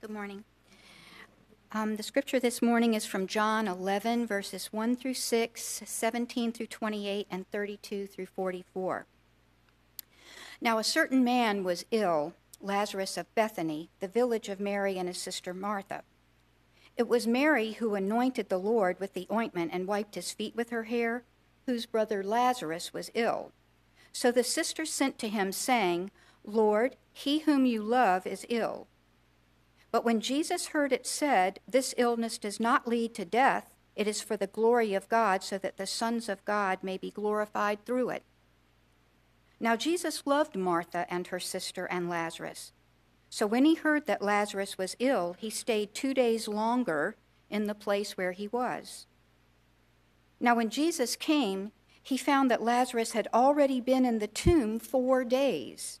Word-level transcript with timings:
Good 0.00 0.10
morning. 0.10 0.44
Um, 1.72 1.96
the 1.96 2.04
scripture 2.04 2.38
this 2.38 2.62
morning 2.62 2.94
is 2.94 3.04
from 3.04 3.26
John 3.26 3.66
11, 3.66 4.28
verses 4.28 4.72
1 4.72 4.94
through 4.94 5.14
6, 5.14 5.82
17 5.84 6.52
through 6.52 6.68
28, 6.68 7.26
and 7.28 7.50
32 7.50 8.06
through 8.06 8.26
44. 8.26 9.06
Now, 10.60 10.78
a 10.78 10.84
certain 10.84 11.24
man 11.24 11.64
was 11.64 11.84
ill, 11.90 12.34
Lazarus 12.60 13.16
of 13.16 13.34
Bethany, 13.34 13.90
the 13.98 14.06
village 14.06 14.48
of 14.48 14.60
Mary 14.60 14.98
and 14.98 15.08
his 15.08 15.18
sister 15.18 15.52
Martha. 15.52 16.04
It 16.96 17.08
was 17.08 17.26
Mary 17.26 17.72
who 17.72 17.96
anointed 17.96 18.50
the 18.50 18.58
Lord 18.58 19.00
with 19.00 19.14
the 19.14 19.26
ointment 19.32 19.72
and 19.74 19.88
wiped 19.88 20.14
his 20.14 20.30
feet 20.30 20.54
with 20.54 20.70
her 20.70 20.84
hair, 20.84 21.24
whose 21.66 21.86
brother 21.86 22.22
Lazarus 22.22 22.94
was 22.94 23.10
ill. 23.14 23.50
So 24.12 24.30
the 24.30 24.44
sisters 24.44 24.92
sent 24.92 25.18
to 25.18 25.28
him, 25.28 25.50
saying, 25.50 26.12
Lord, 26.44 26.94
he 27.12 27.40
whom 27.40 27.66
you 27.66 27.82
love 27.82 28.28
is 28.28 28.46
ill. 28.48 28.86
But 29.90 30.04
when 30.04 30.20
Jesus 30.20 30.68
heard 30.68 30.92
it 30.92 31.06
said, 31.06 31.60
This 31.66 31.94
illness 31.96 32.38
does 32.38 32.60
not 32.60 32.86
lead 32.86 33.14
to 33.14 33.24
death, 33.24 33.74
it 33.96 34.06
is 34.06 34.20
for 34.20 34.36
the 34.36 34.46
glory 34.46 34.94
of 34.94 35.08
God, 35.08 35.42
so 35.42 35.58
that 35.58 35.76
the 35.76 35.86
sons 35.86 36.28
of 36.28 36.44
God 36.44 36.78
may 36.82 36.98
be 36.98 37.10
glorified 37.10 37.84
through 37.84 38.10
it. 38.10 38.22
Now 39.60 39.74
Jesus 39.74 40.22
loved 40.24 40.56
Martha 40.56 41.06
and 41.10 41.26
her 41.28 41.40
sister 41.40 41.86
and 41.86 42.08
Lazarus. 42.08 42.72
So 43.30 43.46
when 43.46 43.64
he 43.64 43.74
heard 43.74 44.06
that 44.06 44.22
Lazarus 44.22 44.78
was 44.78 44.96
ill, 44.98 45.36
he 45.38 45.50
stayed 45.50 45.94
two 45.94 46.14
days 46.14 46.48
longer 46.48 47.16
in 47.50 47.66
the 47.66 47.74
place 47.74 48.16
where 48.16 48.32
he 48.32 48.48
was. 48.48 49.06
Now 50.40 50.54
when 50.54 50.70
Jesus 50.70 51.16
came, 51.16 51.72
he 52.02 52.16
found 52.16 52.50
that 52.50 52.62
Lazarus 52.62 53.12
had 53.12 53.28
already 53.34 53.80
been 53.80 54.04
in 54.04 54.18
the 54.18 54.26
tomb 54.26 54.78
four 54.78 55.24
days. 55.24 56.00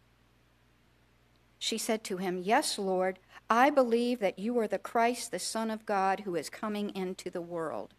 She 1.63 1.77
said 1.77 2.03
to 2.05 2.17
him, 2.17 2.39
Yes, 2.39 2.79
Lord, 2.79 3.19
I 3.47 3.69
believe 3.69 4.19
that 4.19 4.39
you 4.39 4.57
are 4.57 4.67
the 4.67 4.79
Christ, 4.79 5.29
the 5.29 5.37
Son 5.37 5.69
of 5.69 5.85
God, 5.85 6.21
who 6.21 6.35
is 6.35 6.49
coming 6.49 6.89
into 6.95 7.29
the 7.29 7.39
world. 7.39 7.93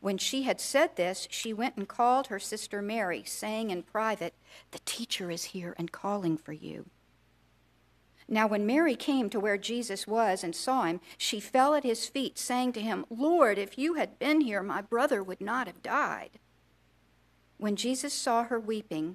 When 0.00 0.18
she 0.18 0.42
had 0.42 0.60
said 0.60 0.96
this, 0.96 1.28
she 1.30 1.52
went 1.52 1.76
and 1.76 1.86
called 1.86 2.26
her 2.26 2.40
sister 2.40 2.82
Mary, 2.82 3.22
saying 3.24 3.70
in 3.70 3.84
private, 3.84 4.34
The 4.72 4.80
teacher 4.80 5.30
is 5.30 5.44
here 5.44 5.76
and 5.78 5.92
calling 5.92 6.36
for 6.36 6.52
you. 6.52 6.86
Now, 8.26 8.48
when 8.48 8.66
Mary 8.66 8.96
came 8.96 9.30
to 9.30 9.38
where 9.38 9.56
Jesus 9.56 10.08
was 10.08 10.42
and 10.42 10.52
saw 10.52 10.82
him, 10.82 11.00
she 11.16 11.38
fell 11.38 11.74
at 11.74 11.84
his 11.84 12.08
feet, 12.08 12.36
saying 12.36 12.72
to 12.72 12.80
him, 12.80 13.06
Lord, 13.08 13.58
if 13.58 13.78
you 13.78 13.94
had 13.94 14.18
been 14.18 14.40
here, 14.40 14.60
my 14.60 14.80
brother 14.80 15.22
would 15.22 15.40
not 15.40 15.68
have 15.68 15.84
died. 15.84 16.40
When 17.58 17.76
Jesus 17.76 18.12
saw 18.12 18.42
her 18.42 18.58
weeping, 18.58 19.14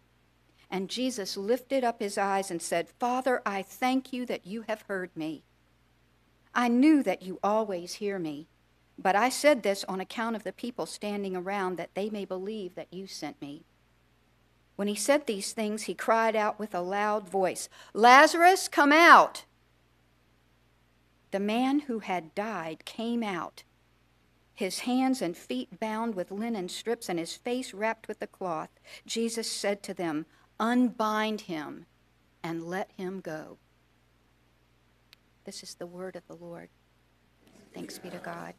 And 0.71 0.89
Jesus 0.89 1.35
lifted 1.35 1.83
up 1.83 1.99
his 1.99 2.17
eyes 2.17 2.49
and 2.49 2.61
said, 2.61 2.87
Father, 2.87 3.41
I 3.45 3.61
thank 3.61 4.13
you 4.13 4.25
that 4.25 4.47
you 4.47 4.63
have 4.69 4.83
heard 4.83 5.11
me. 5.15 5.43
I 6.55 6.69
knew 6.69 7.03
that 7.03 7.21
you 7.21 7.39
always 7.43 7.95
hear 7.95 8.17
me, 8.17 8.47
but 8.97 9.15
I 9.15 9.27
said 9.27 9.63
this 9.63 9.83
on 9.83 9.99
account 9.99 10.37
of 10.37 10.43
the 10.43 10.53
people 10.53 10.85
standing 10.85 11.35
around, 11.35 11.75
that 11.75 11.93
they 11.93 12.09
may 12.09 12.23
believe 12.23 12.75
that 12.75 12.93
you 12.93 13.05
sent 13.05 13.41
me. 13.41 13.63
When 14.77 14.87
he 14.87 14.95
said 14.95 15.27
these 15.27 15.51
things, 15.51 15.83
he 15.83 15.93
cried 15.93 16.35
out 16.35 16.57
with 16.57 16.73
a 16.73 16.81
loud 16.81 17.27
voice, 17.27 17.67
Lazarus, 17.93 18.69
come 18.69 18.93
out! 18.93 19.43
The 21.31 21.39
man 21.39 21.81
who 21.81 21.99
had 21.99 22.33
died 22.33 22.85
came 22.85 23.23
out, 23.23 23.63
his 24.53 24.79
hands 24.79 25.21
and 25.21 25.35
feet 25.35 25.79
bound 25.79 26.13
with 26.13 26.29
linen 26.29 26.69
strips 26.69 27.09
and 27.09 27.17
his 27.17 27.35
face 27.35 27.73
wrapped 27.73 28.07
with 28.07 28.21
a 28.21 28.27
cloth. 28.27 28.69
Jesus 29.05 29.51
said 29.51 29.81
to 29.83 29.93
them, 29.93 30.27
unbind 30.61 31.41
him, 31.41 31.87
and 32.43 32.63
let 32.63 32.91
him 32.95 33.19
go. 33.19 33.57
This 35.43 35.63
is 35.63 35.73
the 35.73 35.87
word 35.87 36.15
of 36.15 36.25
the 36.27 36.35
Lord. 36.35 36.69
Thanks 37.73 37.97
be 37.97 38.11
to 38.11 38.17
God. 38.19 38.53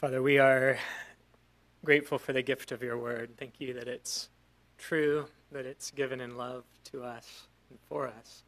Father, 0.00 0.22
we 0.22 0.38
are 0.38 0.78
grateful 1.84 2.18
for 2.18 2.32
the 2.32 2.42
gift 2.42 2.72
of 2.72 2.82
your 2.82 2.98
word. 2.98 3.30
Thank 3.36 3.54
you 3.60 3.74
that 3.74 3.88
it's 3.88 4.28
true, 4.78 5.26
that 5.52 5.64
it's 5.64 5.90
given 5.90 6.20
in 6.20 6.36
love 6.36 6.64
to 6.92 7.02
us 7.02 7.46
and 7.70 7.78
for 7.88 8.08
us. 8.08 8.42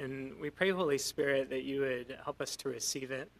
And 0.00 0.40
we 0.40 0.48
pray, 0.48 0.70
Holy 0.70 0.96
Spirit, 0.96 1.50
that 1.50 1.64
you 1.64 1.80
would 1.80 2.16
help 2.24 2.40
us 2.40 2.56
to 2.56 2.70
receive 2.70 3.10
it, 3.10 3.30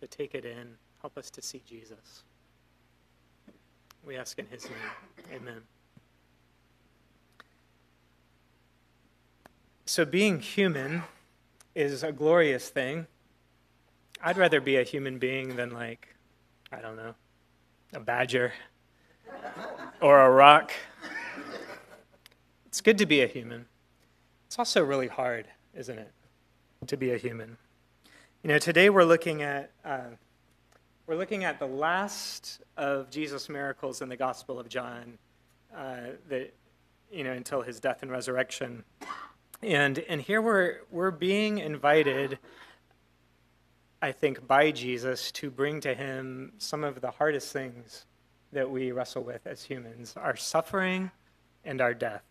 to 0.00 0.06
take 0.06 0.34
it 0.34 0.46
in, 0.46 0.76
help 1.02 1.18
us 1.18 1.28
to 1.28 1.42
see 1.42 1.60
Jesus. 1.68 2.22
We 4.06 4.16
ask 4.16 4.38
in 4.38 4.46
his 4.46 4.64
name. 4.64 5.34
Amen. 5.34 5.60
So, 9.84 10.06
being 10.06 10.40
human 10.40 11.02
is 11.74 12.02
a 12.02 12.10
glorious 12.10 12.70
thing. 12.70 13.06
I'd 14.22 14.38
rather 14.38 14.62
be 14.62 14.76
a 14.76 14.82
human 14.82 15.18
being 15.18 15.56
than, 15.56 15.72
like, 15.72 16.16
I 16.72 16.80
don't 16.80 16.96
know, 16.96 17.14
a 17.92 18.00
badger 18.00 18.54
or 20.00 20.22
a 20.22 20.30
rock. 20.30 20.72
It's 22.64 22.80
good 22.80 22.96
to 22.96 23.04
be 23.04 23.20
a 23.20 23.26
human. 23.26 23.66
It's 24.50 24.58
also 24.58 24.82
really 24.82 25.06
hard, 25.06 25.46
isn't 25.76 25.96
it, 25.96 26.10
to 26.88 26.96
be 26.96 27.12
a 27.12 27.16
human? 27.16 27.56
You 28.42 28.48
know, 28.48 28.58
today 28.58 28.90
we're 28.90 29.04
looking 29.04 29.42
at 29.42 29.70
uh, 29.84 30.08
we're 31.06 31.14
looking 31.14 31.44
at 31.44 31.60
the 31.60 31.68
last 31.68 32.60
of 32.76 33.12
Jesus' 33.12 33.48
miracles 33.48 34.02
in 34.02 34.08
the 34.08 34.16
Gospel 34.16 34.58
of 34.58 34.68
John 34.68 35.18
uh, 35.72 35.98
that 36.28 36.52
you 37.12 37.22
know, 37.22 37.30
until 37.30 37.62
his 37.62 37.78
death 37.78 38.02
and 38.02 38.10
resurrection. 38.10 38.82
And, 39.62 40.00
and 40.00 40.20
here 40.20 40.42
we're, 40.42 40.78
we're 40.90 41.12
being 41.12 41.58
invited, 41.58 42.40
I 44.02 44.10
think, 44.10 44.48
by 44.48 44.72
Jesus 44.72 45.30
to 45.30 45.48
bring 45.48 45.80
to 45.82 45.94
him 45.94 46.54
some 46.58 46.82
of 46.82 47.00
the 47.00 47.12
hardest 47.12 47.52
things 47.52 48.04
that 48.50 48.68
we 48.68 48.90
wrestle 48.90 49.22
with 49.22 49.46
as 49.46 49.62
humans 49.62 50.14
our 50.16 50.34
suffering 50.34 51.12
and 51.64 51.80
our 51.80 51.94
death. 51.94 52.24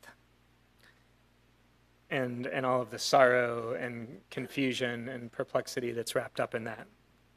And, 2.12 2.48
and 2.48 2.66
all 2.66 2.82
of 2.82 2.90
the 2.90 2.98
sorrow 2.98 3.74
and 3.80 4.20
confusion 4.32 5.10
and 5.10 5.32
perplexity 5.32 5.92
that's 5.92 6.16
wrapped 6.16 6.40
up 6.40 6.56
in 6.56 6.64
that. 6.64 6.88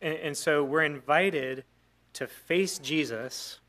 And, 0.01 0.15
and 0.15 0.37
so 0.37 0.65
we're 0.65 0.85
invited 0.85 1.65
to 2.15 2.27
face 2.27 2.79
Jesus 2.79 3.61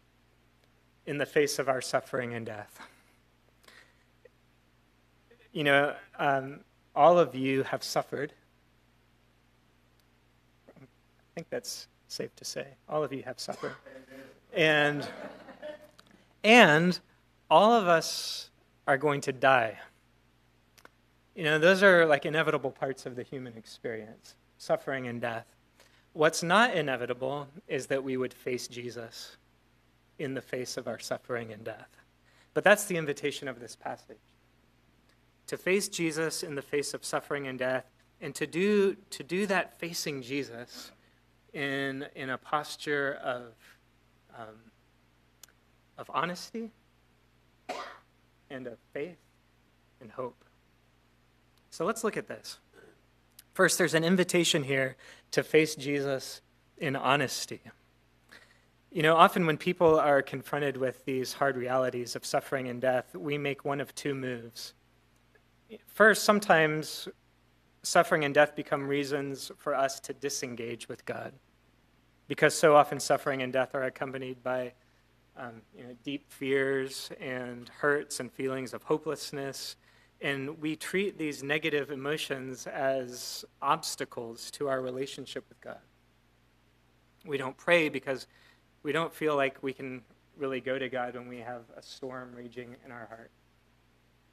in 1.05 1.17
the 1.17 1.25
face 1.25 1.59
of 1.59 1.67
our 1.67 1.81
suffering 1.81 2.33
and 2.33 2.45
death. 2.45 2.79
You 5.51 5.65
know, 5.65 5.93
um, 6.17 6.61
all 6.95 7.19
of 7.19 7.35
you 7.35 7.63
have 7.63 7.83
suffered. 7.83 8.33
I 10.79 10.85
think 11.35 11.49
that's 11.49 11.87
safe 12.07 12.35
to 12.37 12.45
say. 12.45 12.67
All 12.87 13.03
of 13.03 13.11
you 13.11 13.23
have 13.23 13.39
suffered. 13.39 13.73
And, 14.53 15.07
and 16.43 16.99
all 17.49 17.73
of 17.73 17.87
us 17.87 18.49
are 18.87 18.97
going 18.97 19.21
to 19.21 19.31
die. 19.31 19.77
You 21.35 21.43
know, 21.43 21.57
those 21.57 21.81
are 21.83 22.05
like 22.05 22.25
inevitable 22.25 22.71
parts 22.71 23.05
of 23.05 23.15
the 23.15 23.23
human 23.23 23.57
experience 23.57 24.35
suffering 24.57 25.07
and 25.07 25.19
death. 25.19 25.45
What's 26.13 26.43
not 26.43 26.75
inevitable 26.75 27.47
is 27.67 27.87
that 27.87 28.03
we 28.03 28.17
would 28.17 28.33
face 28.33 28.67
Jesus 28.67 29.35
in 30.19 30.35
the 30.35 30.41
face 30.41 30.77
of 30.77 30.87
our 30.87 30.99
suffering 30.99 31.51
and 31.51 31.63
death. 31.63 31.89
But 32.53 32.63
that's 32.63 32.85
the 32.85 32.97
invitation 32.97 33.47
of 33.47 33.59
this 33.59 33.75
passage 33.75 34.17
to 35.47 35.57
face 35.57 35.87
Jesus 35.87 36.43
in 36.43 36.55
the 36.55 36.61
face 36.61 36.93
of 36.93 37.03
suffering 37.03 37.47
and 37.47 37.59
death, 37.59 37.85
and 38.21 38.33
to 38.35 38.47
do, 38.47 38.95
to 39.09 39.23
do 39.23 39.45
that 39.47 39.77
facing 39.77 40.21
Jesus 40.21 40.91
in, 41.53 42.05
in 42.15 42.29
a 42.29 42.37
posture 42.37 43.19
of, 43.23 43.53
um, 44.37 44.55
of 45.97 46.09
honesty 46.13 46.71
and 48.49 48.67
of 48.67 48.77
faith 48.93 49.17
and 49.99 50.11
hope. 50.11 50.43
So 51.73 51.85
let's 51.85 52.03
look 52.03 52.17
at 52.17 52.27
this. 52.27 52.59
First, 53.55 53.79
there's 53.79 53.95
an 53.95 54.03
invitation 54.03 54.61
here 54.61 54.95
to 55.31 55.41
face 55.41 55.73
Jesus 55.73 56.39
in 56.77 56.95
honesty. 56.95 57.61
You 58.91 59.01
know, 59.01 59.15
often 59.15 59.47
when 59.47 59.57
people 59.57 59.99
are 59.99 60.21
confronted 60.21 60.77
with 60.77 61.03
these 61.05 61.33
hard 61.33 61.57
realities 61.57 62.15
of 62.15 62.27
suffering 62.27 62.67
and 62.67 62.79
death, 62.79 63.15
we 63.15 63.39
make 63.39 63.65
one 63.65 63.81
of 63.81 63.95
two 63.95 64.13
moves. 64.13 64.75
First, 65.87 66.25
sometimes 66.25 67.07
suffering 67.81 68.23
and 68.23 68.35
death 68.35 68.55
become 68.55 68.87
reasons 68.87 69.51
for 69.57 69.73
us 69.73 69.99
to 70.01 70.13
disengage 70.13 70.87
with 70.87 71.03
God, 71.05 71.33
because 72.27 72.53
so 72.53 72.75
often 72.75 72.99
suffering 72.99 73.41
and 73.41 73.51
death 73.51 73.73
are 73.73 73.85
accompanied 73.85 74.43
by 74.43 74.73
um, 75.35 75.63
you 75.75 75.85
know, 75.85 75.95
deep 76.03 76.31
fears 76.31 77.09
and 77.19 77.67
hurts 77.69 78.19
and 78.19 78.31
feelings 78.31 78.75
of 78.75 78.83
hopelessness. 78.83 79.75
And 80.23 80.61
we 80.61 80.77
treat 80.77 81.17
these 81.17 81.43
negative 81.43 81.91
emotions 81.91 82.65
as 82.65 83.43
obstacles 83.61 84.49
to 84.51 84.69
our 84.69 84.79
relationship 84.79 85.43
with 85.49 85.59
God. 85.59 85.79
We 87.25 87.37
don't 87.37 87.57
pray 87.57 87.89
because 87.89 88.27
we 88.83 88.93
don't 88.93 89.13
feel 89.13 89.35
like 89.35 89.61
we 89.61 89.73
can 89.73 90.01
really 90.37 90.61
go 90.61 90.79
to 90.79 90.87
God 90.87 91.15
when 91.15 91.27
we 91.27 91.39
have 91.39 91.63
a 91.75 91.81
storm 91.81 92.31
raging 92.33 92.75
in 92.85 92.91
our 92.91 93.05
heart. 93.07 93.31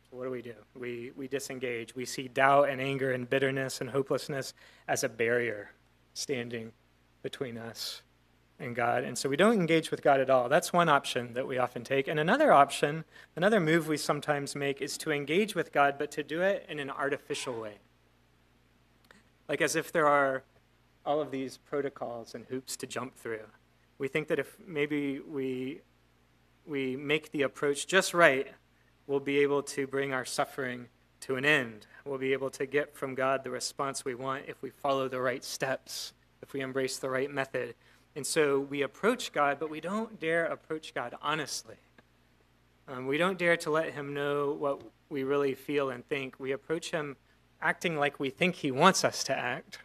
So 0.09 0.17
what 0.17 0.25
do 0.25 0.31
we 0.31 0.43
do? 0.43 0.55
We, 0.77 1.11
we 1.17 1.27
disengage. 1.27 1.97
We 1.97 2.05
see 2.05 2.29
doubt 2.29 2.69
and 2.69 2.81
anger 2.81 3.11
and 3.11 3.29
bitterness 3.29 3.81
and 3.81 3.91
hopelessness 3.91 4.55
as 4.87 5.03
a 5.03 5.09
barrier 5.09 5.73
standing 6.15 6.71
between 7.23 7.59
us 7.59 8.03
and 8.61 8.77
God. 8.77 9.03
And 9.03 9.17
so 9.19 9.29
we 9.29 9.37
don't 9.37 9.55
engage 9.55 9.91
with 9.91 10.03
God 10.03 10.21
at 10.21 10.31
all. 10.31 10.49
That's 10.49 10.73
one 10.73 10.89
option 10.89 11.35
that 11.35 11.49
we 11.49 11.59
often 11.59 11.83
take. 11.83 12.07
And 12.07 12.21
another 12.21 12.53
option, 12.53 13.05
another 13.35 13.59
move 13.59 13.89
we 13.89 13.97
sometimes 13.97 14.55
make 14.55 14.81
is 14.81 14.97
to 14.99 15.11
engage 15.11 15.55
with 15.55 15.73
God, 15.73 15.97
but 15.99 16.11
to 16.13 16.23
do 16.23 16.43
it 16.43 16.67
in 16.69 16.79
an 16.79 16.91
artificial 16.91 17.59
way. 17.59 17.79
Like 19.49 19.61
as 19.61 19.75
if 19.75 19.91
there 19.91 20.07
are 20.07 20.45
all 21.05 21.21
of 21.21 21.31
these 21.31 21.57
protocols 21.57 22.35
and 22.35 22.45
hoops 22.47 22.77
to 22.77 22.87
jump 22.87 23.17
through 23.17 23.47
we 24.01 24.09
think 24.09 24.29
that 24.29 24.39
if 24.39 24.57
maybe 24.67 25.21
we, 25.21 25.83
we 26.67 26.97
make 26.97 27.31
the 27.33 27.43
approach 27.43 27.87
just 27.87 28.15
right, 28.15 28.49
we'll 29.07 29.21
be 29.21 29.39
able 29.41 29.63
to 29.63 29.87
bring 29.87 30.15
our 30.15 30.25
suffering 30.25 30.87
to 31.21 31.37
an 31.37 31.45
end. 31.45 31.87
We'll 32.07 32.17
be 32.17 32.33
able 32.33 32.49
to 32.49 32.65
get 32.65 32.97
from 32.97 33.15
God 33.15 33.45
the 33.45 33.51
response 33.51 34.03
we 34.03 34.15
want 34.15 34.45
if 34.49 34.63
we 34.63 34.71
follow 34.71 35.07
the 35.07 35.21
right 35.21 35.45
steps, 35.45 36.15
if 36.41 36.55
we 36.55 36.63
embrace 36.63 36.97
the 36.97 37.11
right 37.11 37.31
method. 37.31 37.75
And 38.17 38.27
so 38.27 38.61
we 38.61 38.83
approach 38.83 39.33
God, 39.33 39.59
but 39.61 39.71
we 39.71 39.81
don't 39.81 40.19
dare 40.19 40.47
approach 40.47 40.95
God 40.95 41.15
honestly. 41.23 41.77
Um, 42.89 43.07
we 43.07 43.19
don't 43.19 43.39
dare 43.39 43.57
to 43.59 43.71
let 43.71 43.93
Him 43.93 44.15
know 44.15 44.57
what 44.59 44.83
we 45.09 45.23
really 45.23 45.55
feel 45.55 45.91
and 45.91 46.07
think. 46.09 46.41
We 46.41 46.53
approach 46.53 46.91
Him 46.91 47.17
acting 47.63 47.97
like 47.97 48.19
we 48.19 48.31
think 48.31 48.57
He 48.57 48.71
wants 48.73 49.05
us 49.05 49.23
to 49.25 49.39
act 49.39 49.79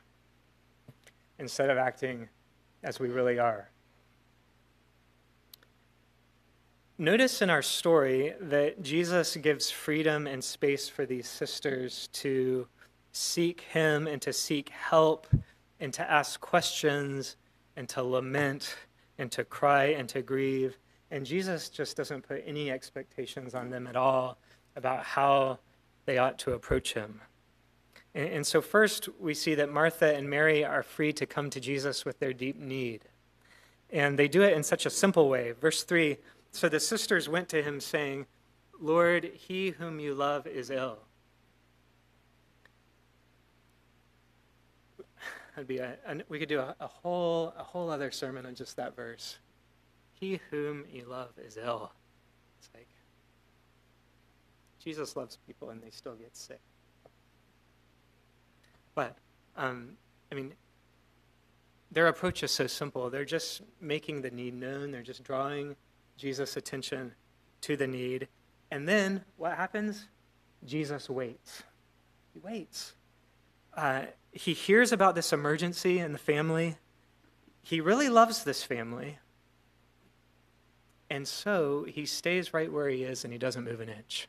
instead 1.38 1.70
of 1.70 1.78
acting 1.78 2.30
as 2.84 3.00
we 3.00 3.10
really 3.10 3.38
are. 3.38 3.70
Notice 6.98 7.42
in 7.42 7.50
our 7.50 7.62
story 7.62 8.34
that 8.40 8.82
Jesus 8.82 9.36
gives 9.36 9.70
freedom 9.70 10.28
and 10.28 10.42
space 10.42 10.88
for 10.88 11.06
these 11.06 11.28
sisters 11.28 12.08
to 12.14 12.68
seek 13.12 13.62
Him 13.62 14.08
and 14.08 14.22
to 14.22 14.32
seek 14.32 14.70
help 14.70 15.28
and 15.80 15.94
to 15.94 16.10
ask 16.10 16.40
questions 16.40 17.36
and 17.76 17.88
to 17.90 18.04
lament 18.04 18.76
and 19.18 19.32
to 19.32 19.44
cry 19.44 19.86
and 19.86 20.08
to 20.10 20.22
grieve. 20.22 20.78
And 21.12 21.26
Jesus 21.26 21.70
just 21.70 21.96
doesn't 21.96 22.28
put 22.28 22.44
any 22.46 22.72
expectations 22.72 23.54
on 23.54 23.70
them 23.70 23.88
at 23.88 23.96
all 23.96 24.38
about 24.76 25.04
how 25.04 25.60
they 26.06 26.18
ought 26.18 26.40
to 26.40 26.54
approach 26.54 26.94
Him. 26.94 27.22
And, 28.14 28.28
and 28.28 28.48
so, 28.48 28.62
first, 28.62 29.10
we 29.20 29.34
see 29.34 29.56
that 29.56 29.72
Martha 29.72 30.16
and 30.16 30.30
Mary 30.30 30.66
are 30.66 30.84
free 30.84 31.14
to 31.14 31.26
come 31.26 31.50
to 31.52 31.60
Jesus 31.60 32.06
with 32.06 32.20
their 32.20 32.34
deep 32.34 32.58
need. 32.58 33.02
And 33.92 34.18
they 34.18 34.28
do 34.28 34.42
it 34.42 34.54
in 34.54 34.64
such 34.64 34.86
a 34.86 34.90
simple 34.90 35.30
way. 35.30 35.52
Verse 35.52 35.84
3 35.84 36.18
so 36.56 36.70
the 36.70 36.80
sisters 36.80 37.28
went 37.28 37.50
to 37.50 37.62
him, 37.62 37.82
saying, 37.82 38.28
Lord, 38.80 39.26
he 39.26 39.72
whom 39.72 40.00
you 40.00 40.16
love 40.16 40.48
is 40.48 40.70
ill. 40.70 41.00
That'd 45.56 45.68
be 45.68 45.78
a, 45.78 45.96
a, 46.06 46.18
we 46.28 46.38
could 46.38 46.50
do 46.50 46.60
a, 46.60 46.76
a, 46.82 46.88
whole 46.88 47.54
a 47.58 47.64
whole 47.64 47.90
other 47.90 48.12
sermon 48.12 48.46
on 48.46 48.56
just 48.56 48.76
that 48.76 48.96
verse. 48.96 49.38
He 50.14 50.42
whom 50.50 50.84
you 50.92 51.06
love 51.06 51.32
is 51.38 51.58
ill. 51.58 51.92
It's 52.60 52.70
like 52.74 52.90
Jesus 54.84 55.16
loves 55.16 55.38
people 55.48 55.70
and 55.70 55.82
they 55.82 55.92
still 55.92 56.16
get 56.16 56.36
sick. 56.36 56.60
But 58.96 59.16
um, 59.56 59.92
I 60.32 60.36
mean, 60.36 60.54
their 61.92 62.08
approach 62.08 62.44
is 62.44 62.52
so 62.52 62.68
simple. 62.68 63.10
They're 63.10 63.24
just 63.24 63.62
making 63.80 64.22
the 64.22 64.32
need 64.32 64.56
known. 64.56 64.92
They're 64.92 65.04
just 65.04 65.24
drawing 65.24 65.78
Jesus' 66.18 66.58
attention 66.58 67.14
to 67.62 67.78
the 67.78 67.88
need. 67.88 68.28
And 68.72 68.88
then 68.88 69.24
what 69.38 69.56
happens? 69.56 70.08
Jesus 70.66 71.10
waits. 71.10 71.64
He 72.34 72.40
waits. 72.40 72.94
Uh, 73.76 74.04
he 74.32 74.54
hears 74.54 74.92
about 74.92 75.16
this 75.16 75.34
emergency 75.34 76.00
in 76.00 76.12
the 76.12 76.18
family. 76.18 76.78
He 77.62 77.82
really 77.82 78.10
loves 78.10 78.44
this 78.44 78.64
family. 78.64 79.20
And 81.10 81.28
so 81.28 81.86
he 81.88 82.06
stays 82.06 82.54
right 82.54 82.72
where 82.72 82.90
he 82.90 83.04
is 83.04 83.24
and 83.24 83.32
he 83.32 83.40
doesn't 83.40 83.64
move 83.64 83.80
an 83.80 83.90
inch. 83.90 84.28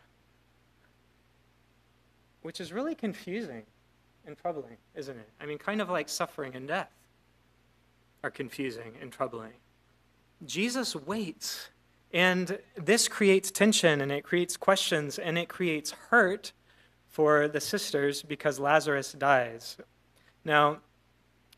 Which 2.43 2.61
is 2.61 2.73
really 2.73 2.95
confusing 2.95 3.65
and 4.27 4.37
troubling, 4.37 4.77
isn't 4.95 5.17
it? 5.17 5.29
I 5.41 5.47
mean, 5.47 5.59
kind 5.59 5.81
of 5.81 5.89
like 5.89 6.09
suffering 6.09 6.55
and 6.55 6.69
death 6.69 6.91
are 8.23 8.31
confusing 8.31 8.95
and 9.01 9.11
troubling. 9.11 9.53
Jesus 10.45 10.95
waits 10.95 11.71
and 12.13 12.59
this 12.77 13.09
creates 13.09 13.51
tension 13.51 14.01
and 14.01 14.13
it 14.13 14.23
creates 14.23 14.57
questions 14.57 15.19
and 15.19 15.39
it 15.39 15.49
creates 15.49 15.93
hurt 16.11 16.53
for 17.17 17.49
the 17.49 17.63
sisters 17.63 18.23
because 18.23 18.59
Lazarus 18.61 19.13
dies. 19.13 19.79
Now, 20.45 20.81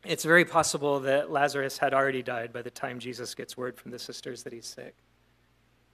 it's 0.05 0.23
very 0.23 0.45
possible 0.45 1.01
that 1.01 1.31
Lazarus 1.31 1.79
had 1.79 1.93
already 1.93 2.23
died 2.23 2.53
by 2.53 2.61
the 2.61 2.69
time 2.69 2.97
Jesus 2.97 3.35
gets 3.35 3.57
word 3.57 3.75
from 3.75 3.91
the 3.91 3.99
sisters 3.99 4.43
that 4.43 4.53
he's 4.53 4.65
sick. 4.65 4.95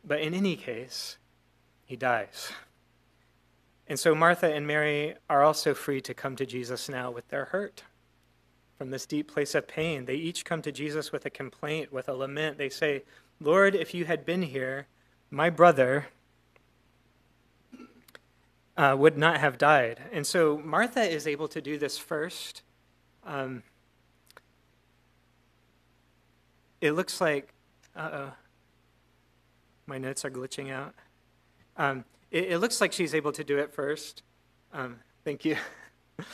But 0.03 0.19
in 0.19 0.35
any 0.35 0.55
case, 0.55 1.17
he 1.83 1.95
dies. 1.95 2.51
And 3.87 3.99
so 3.99 4.13
Martha 4.13 4.53
and 4.53 4.67
Mary 4.67 5.15
are 5.31 5.41
also 5.41 5.73
free 5.73 5.99
to 6.01 6.13
come 6.13 6.35
to 6.35 6.45
Jesus 6.45 6.87
now 6.87 7.09
with 7.09 7.27
their 7.29 7.45
hurt. 7.45 7.81
From 8.77 8.91
this 8.91 9.07
deep 9.07 9.33
place 9.33 9.55
of 9.55 9.67
pain, 9.67 10.05
they 10.05 10.13
each 10.13 10.45
come 10.45 10.61
to 10.61 10.71
Jesus 10.71 11.11
with 11.11 11.25
a 11.25 11.31
complaint, 11.31 11.91
with 11.91 12.07
a 12.07 12.13
lament. 12.13 12.59
They 12.59 12.69
say, 12.69 13.01
Lord, 13.39 13.73
if 13.73 13.95
you 13.95 14.05
had 14.05 14.27
been 14.27 14.43
here, 14.43 14.85
my 15.31 15.49
brother 15.49 16.05
uh, 18.77 18.95
would 18.97 19.17
not 19.17 19.39
have 19.39 19.57
died. 19.57 20.01
And 20.11 20.25
so 20.27 20.57
Martha 20.57 21.01
is 21.01 21.27
able 21.27 21.47
to 21.49 21.61
do 21.61 21.77
this 21.77 21.97
first. 21.97 22.61
Um, 23.23 23.63
it 26.81 26.91
looks 26.91 27.21
like, 27.21 27.53
uh 27.95 28.09
oh, 28.13 28.33
my 29.87 29.97
notes 29.97 30.25
are 30.25 30.29
glitching 30.29 30.71
out. 30.71 30.93
Um, 31.77 32.03
it, 32.31 32.51
it, 32.51 32.57
looks 32.59 32.81
like 32.81 32.91
she's 32.91 33.15
able 33.15 33.31
to 33.33 33.43
do 33.43 33.57
it 33.57 33.73
first. 33.73 34.23
Um, 34.73 34.97
thank 35.23 35.45
you. 35.45 35.57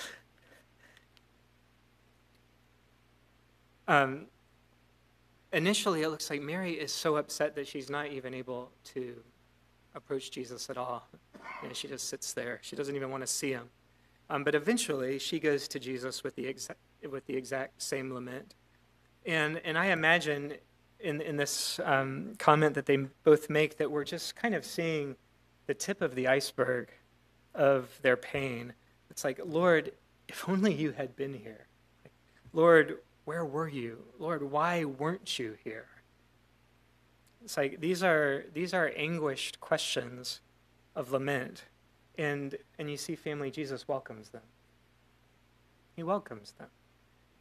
um, 3.87 4.25
initially, 5.51 6.01
it 6.01 6.09
looks 6.09 6.29
like 6.29 6.41
Mary 6.41 6.73
is 6.73 6.91
so 6.93 7.17
upset 7.17 7.55
that 7.55 7.67
she's 7.67 7.89
not 7.89 8.07
even 8.07 8.33
able 8.33 8.71
to 8.93 9.15
approach 9.95 10.31
Jesus 10.31 10.69
at 10.69 10.77
all. 10.77 11.07
You 11.61 11.69
know, 11.69 11.73
she 11.73 11.87
just 11.87 12.09
sits 12.09 12.33
there. 12.33 12.59
She 12.61 12.75
doesn't 12.75 12.95
even 12.95 13.09
want 13.09 13.21
to 13.21 13.27
see 13.27 13.51
him. 13.51 13.69
Um, 14.29 14.43
but 14.43 14.55
eventually, 14.55 15.19
she 15.19 15.39
goes 15.39 15.67
to 15.69 15.79
Jesus 15.79 16.23
with 16.23 16.35
the, 16.35 16.45
exa- 16.45 16.75
with 17.09 17.25
the 17.25 17.35
exact 17.35 17.81
same 17.81 18.13
lament. 18.13 18.55
And, 19.25 19.61
and 19.65 19.77
I 19.77 19.87
imagine 19.87 20.53
in, 20.99 21.21
in 21.21 21.35
this 21.35 21.79
um, 21.83 22.33
comment 22.37 22.75
that 22.75 22.85
they 22.85 22.97
both 23.23 23.49
make 23.49 23.77
that 23.77 23.91
we're 23.91 24.03
just 24.05 24.35
kind 24.35 24.55
of 24.55 24.65
seeing 24.65 25.15
the 25.67 25.73
tip 25.73 26.01
of 26.01 26.15
the 26.15 26.27
iceberg 26.27 26.89
of 27.53 27.99
their 28.01 28.17
pain. 28.17 28.73
It's 29.09 29.23
like, 29.23 29.39
Lord, 29.45 29.91
if 30.27 30.47
only 30.47 30.73
you 30.73 30.91
had 30.91 31.15
been 31.15 31.33
here. 31.33 31.67
Lord, 32.53 32.99
where 33.25 33.45
were 33.45 33.67
you? 33.67 33.99
Lord, 34.19 34.43
why 34.49 34.85
weren't 34.85 35.37
you 35.37 35.57
here? 35.63 35.87
It's 37.43 37.57
like 37.57 37.79
these 37.79 38.03
are 38.03 38.45
these 38.53 38.73
are 38.73 38.91
anguished 38.95 39.59
questions 39.59 40.41
of 40.95 41.11
lament. 41.11 41.65
And 42.17 42.55
and 42.77 42.89
you 42.89 42.97
see 42.97 43.15
family 43.15 43.51
Jesus 43.51 43.87
welcomes 43.87 44.29
them. 44.29 44.43
He 45.95 46.03
welcomes 46.03 46.53
them. 46.53 46.69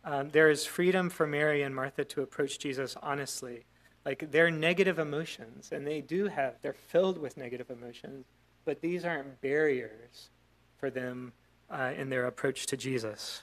Um, 0.03 0.31
there 0.31 0.49
is 0.49 0.65
freedom 0.65 1.11
for 1.11 1.27
Mary 1.27 1.63
and 1.63 1.75
Martha 1.75 2.05
to 2.05 2.23
approach 2.23 2.59
Jesus 2.59 2.97
honestly. 3.03 3.65
Like 4.05 4.31
they're 4.31 4.51
negative 4.51 4.99
emotions, 4.99 5.71
and 5.73 5.87
they 5.87 6.01
do 6.01 6.27
have, 6.29 6.55
they're 6.63 6.73
filled 6.73 7.19
with 7.19 7.37
negative 7.37 7.71
emotions, 7.71 8.25
but 8.65 8.81
these 8.81 9.05
aren't 9.05 9.41
barriers 9.43 10.31
for 10.79 10.91
them 10.91 11.33
uh, 11.71 11.93
in 11.97 12.09
their 12.09 12.27
approach 12.27 12.67
to 12.67 12.77
Jesus. 12.77 13.43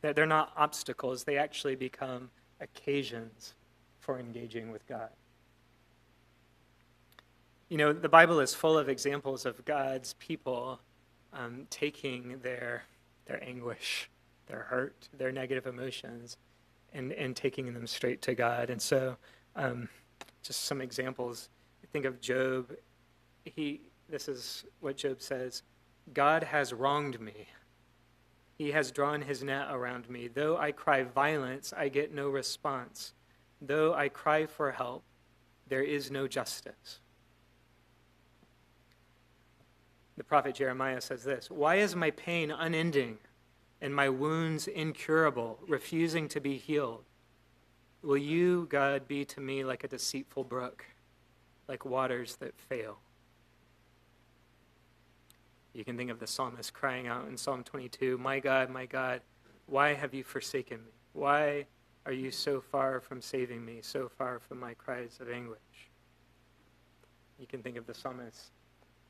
They're, 0.00 0.14
they're 0.14 0.26
not 0.26 0.52
obstacles, 0.56 1.24
they 1.24 1.36
actually 1.36 1.76
become 1.76 2.30
occasions 2.60 3.54
for 4.00 4.18
engaging 4.18 4.72
with 4.72 4.86
God. 4.86 5.10
You 7.68 7.76
know, 7.76 7.92
the 7.92 8.08
Bible 8.08 8.40
is 8.40 8.54
full 8.54 8.78
of 8.78 8.88
examples 8.88 9.44
of 9.44 9.62
God's 9.64 10.14
people 10.14 10.80
um, 11.34 11.66
taking 11.68 12.38
their, 12.42 12.84
their 13.26 13.42
anguish, 13.44 14.08
their 14.46 14.60
hurt, 14.60 15.08
their 15.16 15.30
negative 15.32 15.66
emotions, 15.66 16.38
and, 16.94 17.12
and 17.12 17.36
taking 17.36 17.74
them 17.74 17.86
straight 17.86 18.22
to 18.22 18.34
God. 18.34 18.70
And 18.70 18.80
so, 18.80 19.16
um, 19.54 19.88
just 20.42 20.64
some 20.64 20.80
examples. 20.80 21.50
I 21.82 21.86
Think 21.92 22.06
of 22.06 22.22
Job. 22.22 22.72
He, 23.44 23.82
this 24.08 24.28
is 24.28 24.64
what 24.80 24.96
Job 24.96 25.20
says 25.20 25.62
God 26.14 26.42
has 26.42 26.72
wronged 26.72 27.20
me. 27.20 27.48
He 28.56 28.72
has 28.72 28.90
drawn 28.90 29.22
his 29.22 29.44
net 29.44 29.66
around 29.70 30.08
me. 30.08 30.28
Though 30.28 30.56
I 30.56 30.72
cry 30.72 31.02
violence, 31.02 31.72
I 31.76 31.88
get 31.88 32.14
no 32.14 32.30
response. 32.30 33.12
Though 33.60 33.94
I 33.94 34.08
cry 34.08 34.46
for 34.46 34.72
help, 34.72 35.04
there 35.68 35.82
is 35.82 36.10
no 36.10 36.26
justice. 36.26 37.00
The 40.18 40.24
prophet 40.24 40.56
Jeremiah 40.56 41.00
says 41.00 41.22
this 41.22 41.48
Why 41.48 41.76
is 41.76 41.94
my 41.94 42.10
pain 42.10 42.50
unending 42.50 43.18
and 43.80 43.94
my 43.94 44.08
wounds 44.08 44.66
incurable, 44.66 45.60
refusing 45.68 46.28
to 46.30 46.40
be 46.40 46.58
healed? 46.58 47.04
Will 48.02 48.18
you, 48.18 48.66
God, 48.68 49.06
be 49.06 49.24
to 49.26 49.40
me 49.40 49.64
like 49.64 49.84
a 49.84 49.88
deceitful 49.88 50.42
brook, 50.42 50.84
like 51.68 51.84
waters 51.84 52.34
that 52.40 52.58
fail? 52.58 52.98
You 55.72 55.84
can 55.84 55.96
think 55.96 56.10
of 56.10 56.18
the 56.18 56.26
psalmist 56.26 56.74
crying 56.74 57.06
out 57.06 57.28
in 57.28 57.36
Psalm 57.36 57.62
22 57.62 58.18
My 58.18 58.40
God, 58.40 58.70
my 58.70 58.86
God, 58.86 59.20
why 59.66 59.94
have 59.94 60.14
you 60.14 60.24
forsaken 60.24 60.78
me? 60.78 60.90
Why 61.12 61.66
are 62.06 62.12
you 62.12 62.32
so 62.32 62.60
far 62.60 63.00
from 63.00 63.22
saving 63.22 63.64
me, 63.64 63.78
so 63.82 64.08
far 64.08 64.40
from 64.40 64.58
my 64.58 64.74
cries 64.74 65.18
of 65.20 65.30
anguish? 65.30 65.60
You 67.38 67.46
can 67.46 67.62
think 67.62 67.76
of 67.76 67.86
the 67.86 67.94
psalmist 67.94 68.50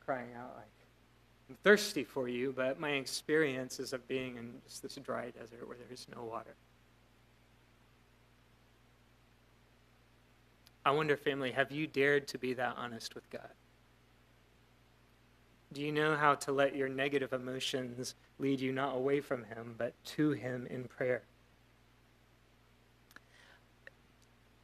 crying 0.05 0.35
out 0.37 0.53
like, 0.55 0.78
I'm 1.49 1.55
thirsty 1.63 2.03
for 2.03 2.27
you, 2.27 2.53
but 2.55 2.79
my 2.79 2.91
experience 2.91 3.79
is 3.79 3.91
of 3.91 4.07
being 4.07 4.37
in 4.37 4.53
just 4.67 4.83
this 4.83 4.95
dry 4.95 5.31
desert 5.31 5.67
where 5.67 5.77
there 5.77 5.91
is 5.91 6.05
no 6.15 6.23
water. 6.23 6.53
I 10.85 10.91
wonder, 10.91 11.17
family, 11.17 11.51
have 11.51 11.71
you 11.71 11.87
dared 11.87 12.27
to 12.29 12.37
be 12.37 12.53
that 12.53 12.75
honest 12.77 13.15
with 13.15 13.27
God? 13.31 13.49
Do 15.73 15.81
you 15.81 15.91
know 15.91 16.15
how 16.15 16.35
to 16.35 16.51
let 16.51 16.75
your 16.75 16.87
negative 16.87 17.33
emotions 17.33 18.15
lead 18.37 18.59
you 18.59 18.71
not 18.71 18.95
away 18.95 19.19
from 19.19 19.43
Him, 19.43 19.75
but 19.77 19.93
to 20.05 20.31
Him 20.31 20.67
in 20.69 20.85
prayer? 20.85 21.23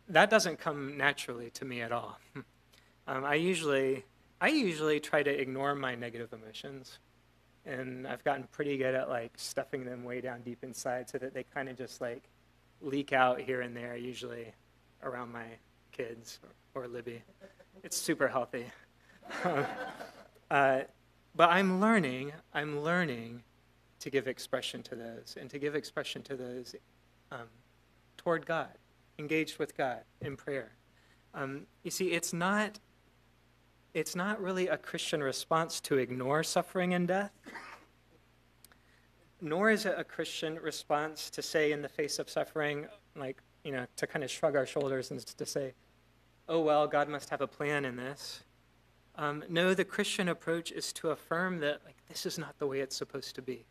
That 0.07 0.29
doesn't 0.29 0.59
come 0.59 0.97
naturally 0.97 1.49
to 1.51 1.65
me 1.65 1.81
at 1.81 1.91
all. 1.91 2.19
um, 3.07 3.23
I 3.23 3.35
usually 3.35 4.05
I 4.41 4.49
usually 4.49 4.99
try 4.99 5.23
to 5.23 5.29
ignore 5.29 5.75
my 5.75 5.95
negative 5.95 6.33
emotions. 6.33 6.99
And 7.65 8.07
I've 8.07 8.23
gotten 8.23 8.43
pretty 8.51 8.77
good 8.77 8.93
at 8.93 9.09
like 9.09 9.33
stuffing 9.37 9.85
them 9.85 10.03
way 10.03 10.21
down 10.21 10.41
deep 10.41 10.63
inside 10.63 11.09
so 11.09 11.17
that 11.17 11.33
they 11.33 11.43
kind 11.43 11.67
of 11.69 11.77
just 11.77 11.99
like 11.99 12.23
leak 12.81 13.13
out 13.13 13.39
here 13.39 13.61
and 13.61 13.75
there, 13.75 13.95
usually 13.95 14.53
around 15.01 15.31
my 15.31 15.45
kids 15.91 16.39
or, 16.75 16.83
or 16.83 16.87
Libby. 16.87 17.23
It's 17.83 17.97
super 17.97 18.27
healthy. 18.27 18.65
uh, 20.51 20.81
but 21.35 21.49
I'm 21.49 21.81
learning, 21.81 22.33
I'm 22.53 22.81
learning 22.81 23.43
to 23.99 24.09
give 24.09 24.27
expression 24.27 24.83
to 24.83 24.95
those 24.95 25.35
and 25.39 25.49
to 25.49 25.57
give 25.57 25.75
expression 25.75 26.21
to 26.23 26.35
those 26.35 26.75
um, 27.31 27.47
toward 28.17 28.45
God, 28.45 28.77
engaged 29.17 29.57
with 29.57 29.75
God 29.75 30.01
in 30.21 30.37
prayer. 30.37 30.71
Um, 31.33 31.67
you 31.83 31.91
see, 31.91 32.11
it's 32.11 32.31
not 32.31 32.79
it's 33.95 34.13
not 34.13 34.41
really 34.41 34.67
a 34.67 34.77
Christian 34.77 35.23
response 35.23 35.79
to 35.79 35.97
ignore 35.97 36.43
suffering 36.43 36.93
and 36.93 37.07
death, 37.07 37.31
nor 39.39 39.71
is 39.71 39.85
it 39.85 39.95
a 39.97 40.03
Christian 40.03 40.59
response 40.59 41.29
to 41.29 41.41
say, 41.41 41.71
in 41.71 41.81
the 41.81 41.87
face 41.87 42.19
of 42.19 42.29
suffering, 42.29 42.87
like, 43.15 43.41
you 43.63 43.71
know, 43.71 43.85
to 43.95 44.05
kind 44.05 44.23
of 44.23 44.29
shrug 44.29 44.57
our 44.57 44.65
shoulders 44.65 45.11
and 45.11 45.25
to 45.25 45.45
say, 45.45 45.73
oh, 46.49 46.59
well, 46.59 46.87
God 46.87 47.07
must 47.07 47.29
have 47.29 47.39
a 47.39 47.47
plan 47.47 47.85
in 47.85 47.95
this. 47.95 48.43
Um, 49.15 49.45
no, 49.49 49.73
the 49.73 49.85
Christian 49.85 50.27
approach 50.27 50.73
is 50.73 50.91
to 50.93 51.11
affirm 51.11 51.59
that, 51.61 51.79
like, 51.85 51.95
this 52.09 52.25
is 52.25 52.37
not 52.37 52.59
the 52.59 52.67
way 52.67 52.81
it's 52.81 52.97
supposed 52.97 53.33
to 53.35 53.41
be. 53.41 53.65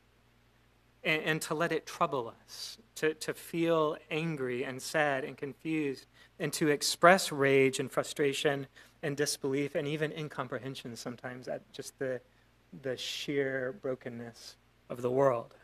And, 1.05 1.23
and 1.23 1.43
to 1.43 1.55
let 1.55 1.71
it 1.71 1.85
trouble 1.85 2.33
us, 2.47 2.79
to, 2.95 3.13
to 3.13 3.35
feel 3.35 3.99
angry 4.11 4.65
and 4.65 4.81
sad 4.81 5.23
and 5.23 5.37
confused, 5.37 6.07
and 6.39 6.51
to 6.55 6.69
express 6.69 7.31
rage 7.31 7.79
and 7.79 7.93
frustration 7.93 8.69
and 9.05 9.17
disbelief 9.17 9.75
and 9.75 9.87
even 9.87 10.11
incomprehension 10.13 10.97
sometimes 10.97 11.47
at 11.47 11.61
just 11.73 11.99
the, 11.99 12.21
the 12.83 12.97
sheer 12.97 13.77
brokenness 13.83 14.57
of 14.89 15.03
the 15.03 15.11
world. 15.11 15.55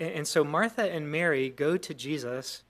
And, 0.00 0.10
and 0.10 0.26
so 0.26 0.42
Martha 0.42 0.90
and 0.90 1.12
Mary 1.12 1.50
go 1.50 1.76
to 1.76 1.94
Jesus 1.94 2.64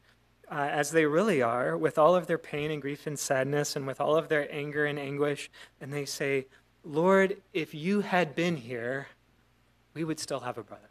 uh, 0.50 0.68
as 0.70 0.90
they 0.90 1.06
really 1.06 1.42
are, 1.42 1.76
with 1.76 1.98
all 1.98 2.16
of 2.16 2.26
their 2.26 2.38
pain 2.38 2.70
and 2.70 2.82
grief 2.82 3.06
and 3.06 3.18
sadness, 3.18 3.76
and 3.76 3.86
with 3.86 4.00
all 4.00 4.16
of 4.16 4.28
their 4.28 4.52
anger 4.52 4.86
and 4.86 4.98
anguish, 4.98 5.50
and 5.80 5.92
they 5.92 6.06
say, 6.06 6.46
Lord, 6.84 7.36
if 7.52 7.74
you 7.74 8.00
had 8.00 8.34
been 8.34 8.56
here, 8.56 9.08
we 9.94 10.04
would 10.04 10.18
still 10.18 10.40
have 10.40 10.56
a 10.56 10.62
brother. 10.62 10.88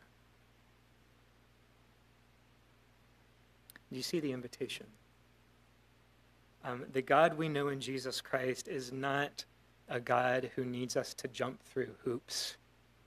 Do 3.89 3.97
you 3.97 4.03
see 4.03 4.19
the 4.19 4.31
invitation? 4.31 4.85
Um, 6.67 6.83
the 6.91 7.01
God 7.01 7.37
we 7.37 7.47
know 7.47 7.69
in 7.69 7.79
Jesus 7.79 8.19
Christ 8.19 8.67
is 8.67 8.91
not 8.91 9.45
a 9.87 10.01
God 10.01 10.51
who 10.55 10.65
needs 10.65 10.97
us 10.97 11.13
to 11.13 11.29
jump 11.29 11.63
through 11.63 11.95
hoops 12.03 12.57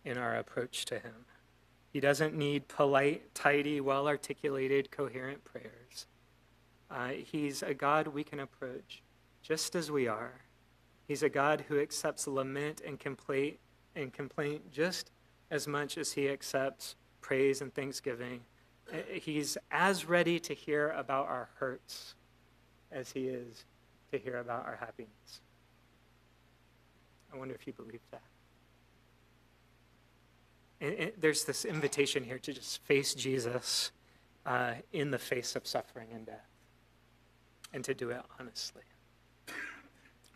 in 0.02 0.16
our 0.16 0.36
approach 0.36 0.86
to 0.86 0.94
Him. 0.94 1.26
He 1.92 2.00
doesn't 2.00 2.34
need 2.34 2.68
polite, 2.68 3.34
tidy, 3.34 3.82
well 3.82 4.08
articulated, 4.08 4.90
coherent 4.90 5.44
prayers. 5.44 6.06
Uh, 6.90 7.08
he's 7.08 7.62
a 7.62 7.74
God 7.74 8.06
we 8.08 8.24
can 8.24 8.40
approach 8.40 9.02
just 9.42 9.74
as 9.74 9.90
we 9.90 10.08
are. 10.08 10.40
He's 11.06 11.22
a 11.22 11.28
God 11.28 11.64
who 11.68 11.78
accepts 11.80 12.26
lament 12.26 12.80
and 12.86 12.98
complaint 12.98 13.58
and 13.94 14.10
complaint 14.10 14.72
just 14.72 15.10
as 15.50 15.68
much 15.68 15.98
as 15.98 16.12
he 16.12 16.30
accepts 16.30 16.96
praise 17.20 17.60
and 17.60 17.74
thanksgiving. 17.74 18.40
Uh, 18.90 18.98
he's 19.12 19.58
as 19.70 20.08
ready 20.08 20.40
to 20.40 20.54
hear 20.54 20.92
about 20.92 21.26
our 21.26 21.50
hurts 21.56 22.14
as 22.92 23.12
he 23.12 23.26
is 23.26 23.64
to 24.12 24.18
hear 24.18 24.38
about 24.38 24.66
our 24.66 24.76
happiness. 24.76 25.40
I 27.32 27.36
wonder 27.36 27.54
if 27.54 27.66
you 27.66 27.72
believe 27.72 28.00
that. 28.10 28.22
And, 30.80 30.94
and 30.94 31.12
there's 31.18 31.44
this 31.44 31.64
invitation 31.64 32.24
here 32.24 32.38
to 32.38 32.52
just 32.52 32.82
face 32.84 33.14
Jesus 33.14 33.92
uh, 34.46 34.74
in 34.92 35.10
the 35.10 35.18
face 35.18 35.54
of 35.54 35.66
suffering 35.66 36.08
and 36.12 36.26
death, 36.26 36.48
and 37.72 37.84
to 37.84 37.94
do 37.94 38.10
it 38.10 38.22
honestly. 38.38 38.82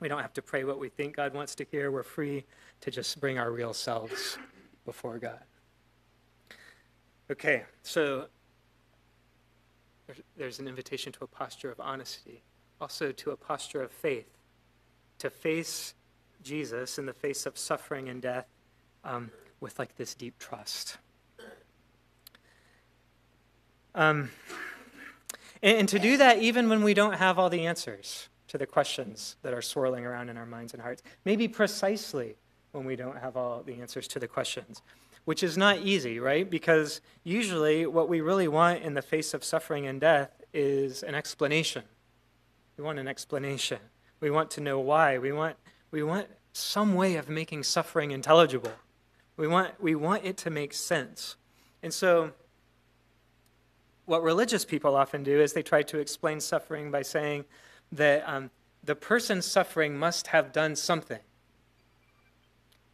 We 0.00 0.08
don't 0.08 0.20
have 0.20 0.34
to 0.34 0.42
pray 0.42 0.64
what 0.64 0.78
we 0.78 0.88
think 0.88 1.16
God 1.16 1.32
wants 1.34 1.54
to 1.56 1.66
hear. 1.70 1.90
We're 1.90 2.02
free 2.02 2.44
to 2.82 2.90
just 2.90 3.20
bring 3.20 3.38
our 3.38 3.50
real 3.50 3.72
selves 3.72 4.38
before 4.84 5.18
God. 5.18 5.40
Okay, 7.30 7.64
so 7.82 8.26
there's 10.36 10.58
an 10.58 10.68
invitation 10.68 11.12
to 11.12 11.24
a 11.24 11.26
posture 11.26 11.70
of 11.70 11.80
honesty, 11.80 12.42
also 12.80 13.12
to 13.12 13.30
a 13.30 13.36
posture 13.36 13.82
of 13.82 13.90
faith, 13.90 14.28
to 15.18 15.30
face 15.30 15.94
Jesus 16.42 16.98
in 16.98 17.06
the 17.06 17.12
face 17.12 17.46
of 17.46 17.56
suffering 17.56 18.08
and 18.08 18.20
death 18.20 18.46
um, 19.04 19.30
with 19.60 19.78
like 19.78 19.96
this 19.96 20.14
deep 20.14 20.38
trust. 20.38 20.98
Um, 23.94 24.30
and, 25.62 25.78
and 25.78 25.88
to 25.88 25.98
do 25.98 26.16
that 26.16 26.38
even 26.38 26.68
when 26.68 26.82
we 26.82 26.94
don't 26.94 27.14
have 27.14 27.38
all 27.38 27.48
the 27.48 27.66
answers 27.66 28.28
to 28.48 28.58
the 28.58 28.66
questions 28.66 29.36
that 29.42 29.54
are 29.54 29.62
swirling 29.62 30.04
around 30.04 30.28
in 30.28 30.36
our 30.36 30.46
minds 30.46 30.74
and 30.74 30.82
hearts, 30.82 31.02
maybe 31.24 31.48
precisely 31.48 32.36
when 32.72 32.84
we 32.84 32.96
don't 32.96 33.18
have 33.18 33.36
all 33.36 33.62
the 33.62 33.80
answers 33.80 34.08
to 34.08 34.18
the 34.18 34.28
questions 34.28 34.82
which 35.24 35.42
is 35.42 35.56
not 35.56 35.78
easy, 35.78 36.18
right? 36.18 36.48
Because 36.48 37.00
usually 37.22 37.86
what 37.86 38.08
we 38.08 38.20
really 38.20 38.48
want 38.48 38.82
in 38.82 38.94
the 38.94 39.02
face 39.02 39.34
of 39.34 39.42
suffering 39.42 39.86
and 39.86 40.00
death 40.00 40.42
is 40.52 41.02
an 41.02 41.14
explanation. 41.14 41.84
We 42.76 42.84
want 42.84 42.98
an 42.98 43.08
explanation. 43.08 43.78
We 44.20 44.30
want 44.30 44.50
to 44.52 44.60
know 44.60 44.78
why. 44.78 45.18
We 45.18 45.32
want, 45.32 45.56
we 45.90 46.02
want 46.02 46.28
some 46.52 46.94
way 46.94 47.16
of 47.16 47.28
making 47.28 47.62
suffering 47.62 48.10
intelligible. 48.10 48.72
We 49.36 49.46
want, 49.46 49.80
we 49.80 49.94
want 49.94 50.24
it 50.24 50.36
to 50.38 50.50
make 50.50 50.72
sense. 50.72 51.36
And 51.82 51.92
so, 51.92 52.32
what 54.06 54.22
religious 54.22 54.64
people 54.64 54.96
often 54.96 55.22
do 55.22 55.40
is 55.40 55.54
they 55.54 55.62
try 55.62 55.82
to 55.82 55.98
explain 55.98 56.40
suffering 56.40 56.90
by 56.90 57.02
saying 57.02 57.46
that 57.90 58.22
um, 58.28 58.50
the 58.82 58.94
person 58.94 59.40
suffering 59.40 59.96
must 59.96 60.28
have 60.28 60.52
done 60.52 60.76
something. 60.76 61.20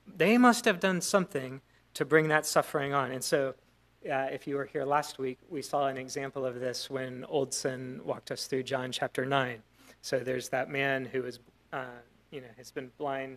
They 0.07 0.39
must 0.39 0.65
have 0.67 0.79
done 0.79 1.01
something 1.01 1.61
to 2.01 2.07
bring 2.07 2.29
that 2.29 2.47
suffering 2.47 2.95
on. 2.95 3.13
And 3.13 3.23
so, 3.23 3.53
uh, 4.11 4.29
if 4.33 4.47
you 4.47 4.57
were 4.57 4.65
here 4.65 4.87
last 4.87 5.19
week, 5.19 5.39
we 5.51 5.61
saw 5.61 5.87
an 5.87 5.99
example 5.99 6.47
of 6.47 6.59
this 6.59 6.89
when 6.89 7.27
Oldson 7.31 8.01
walked 8.01 8.31
us 8.31 8.47
through 8.47 8.63
John 8.63 8.91
chapter 8.91 9.27
9. 9.27 9.63
So 10.01 10.19
there's 10.21 10.49
that 10.49 10.71
man 10.71 11.05
who 11.05 11.25
is, 11.25 11.41
uh, 11.75 11.85
you 12.31 12.41
know, 12.41 12.47
has 12.57 12.71
been 12.71 12.91
blind 12.97 13.37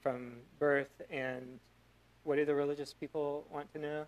from 0.00 0.34
birth, 0.60 1.02
and 1.10 1.58
what 2.22 2.36
do 2.36 2.44
the 2.44 2.54
religious 2.54 2.94
people 2.94 3.48
want 3.52 3.72
to 3.72 3.80
know? 3.80 4.04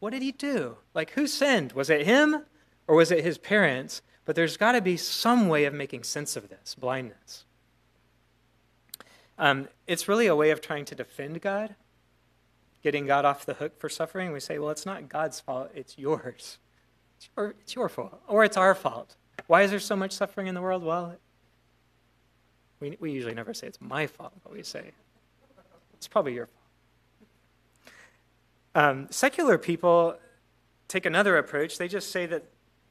What 0.00 0.14
did 0.14 0.22
he 0.22 0.32
do? 0.32 0.78
Like, 0.94 1.10
who 1.10 1.26
sinned? 1.26 1.72
Was 1.72 1.90
it 1.90 2.06
him 2.06 2.46
or 2.86 2.96
was 2.96 3.10
it 3.10 3.22
his 3.22 3.36
parents? 3.36 4.00
But 4.24 4.36
there's 4.36 4.56
got 4.56 4.72
to 4.72 4.80
be 4.80 4.96
some 4.96 5.48
way 5.48 5.66
of 5.66 5.74
making 5.74 6.04
sense 6.04 6.34
of 6.34 6.48
this 6.48 6.74
blindness. 6.74 7.44
Um, 9.38 9.68
it's 9.86 10.08
really 10.08 10.28
a 10.28 10.34
way 10.34 10.50
of 10.50 10.62
trying 10.62 10.86
to 10.86 10.94
defend 10.94 11.42
God 11.42 11.74
getting 12.82 13.06
God 13.06 13.24
off 13.24 13.46
the 13.46 13.54
hook 13.54 13.78
for 13.78 13.88
suffering, 13.88 14.32
we 14.32 14.40
say, 14.40 14.58
well, 14.58 14.70
it's 14.70 14.86
not 14.86 15.08
God's 15.08 15.40
fault, 15.40 15.70
it's 15.74 15.96
yours. 15.98 16.58
It's 17.16 17.28
your, 17.36 17.54
it's 17.60 17.74
your 17.74 17.88
fault, 17.88 18.20
or 18.26 18.44
it's 18.44 18.56
our 18.56 18.74
fault. 18.74 19.16
Why 19.46 19.62
is 19.62 19.70
there 19.70 19.80
so 19.80 19.96
much 19.96 20.12
suffering 20.12 20.46
in 20.46 20.54
the 20.54 20.62
world? 20.62 20.82
Well, 20.82 21.16
we, 22.80 22.96
we 23.00 23.12
usually 23.12 23.34
never 23.34 23.54
say 23.54 23.68
it's 23.68 23.80
my 23.80 24.06
fault, 24.06 24.32
but 24.42 24.52
we 24.52 24.62
say 24.62 24.90
it's 25.94 26.08
probably 26.08 26.34
your 26.34 26.46
fault. 26.46 26.58
Um, 28.74 29.06
secular 29.10 29.58
people 29.58 30.16
take 30.88 31.06
another 31.06 31.36
approach. 31.36 31.78
They 31.78 31.88
just 31.88 32.10
say 32.10 32.26
that 32.26 32.44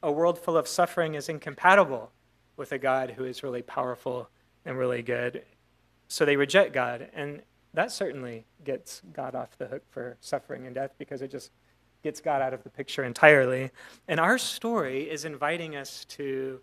a 0.03 0.11
world 0.11 0.39
full 0.39 0.57
of 0.57 0.67
suffering 0.67 1.15
is 1.15 1.27
incompatible 1.27 2.11
with 2.55 2.71
a 2.71 2.77
God 2.77 3.11
who 3.11 3.25
is 3.25 3.43
really 3.43 3.61
powerful 3.61 4.29
and 4.65 4.77
really 4.77 5.01
good. 5.01 5.43
So 6.07 6.25
they 6.25 6.35
reject 6.35 6.73
God. 6.73 7.09
And 7.13 7.41
that 7.73 7.91
certainly 7.91 8.45
gets 8.63 9.01
God 9.13 9.35
off 9.35 9.57
the 9.57 9.67
hook 9.67 9.83
for 9.89 10.17
suffering 10.19 10.65
and 10.65 10.75
death 10.75 10.91
because 10.97 11.21
it 11.21 11.31
just 11.31 11.51
gets 12.03 12.19
God 12.19 12.41
out 12.41 12.53
of 12.53 12.63
the 12.63 12.69
picture 12.69 13.03
entirely. 13.03 13.71
And 14.07 14.19
our 14.19 14.37
story 14.37 15.09
is 15.09 15.25
inviting 15.25 15.75
us 15.75 16.05
to 16.05 16.59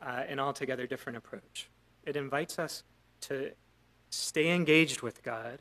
uh, 0.00 0.24
an 0.28 0.38
altogether 0.38 0.86
different 0.86 1.18
approach. 1.18 1.68
It 2.04 2.16
invites 2.16 2.58
us 2.58 2.84
to 3.22 3.50
stay 4.10 4.54
engaged 4.54 5.02
with 5.02 5.22
God, 5.22 5.58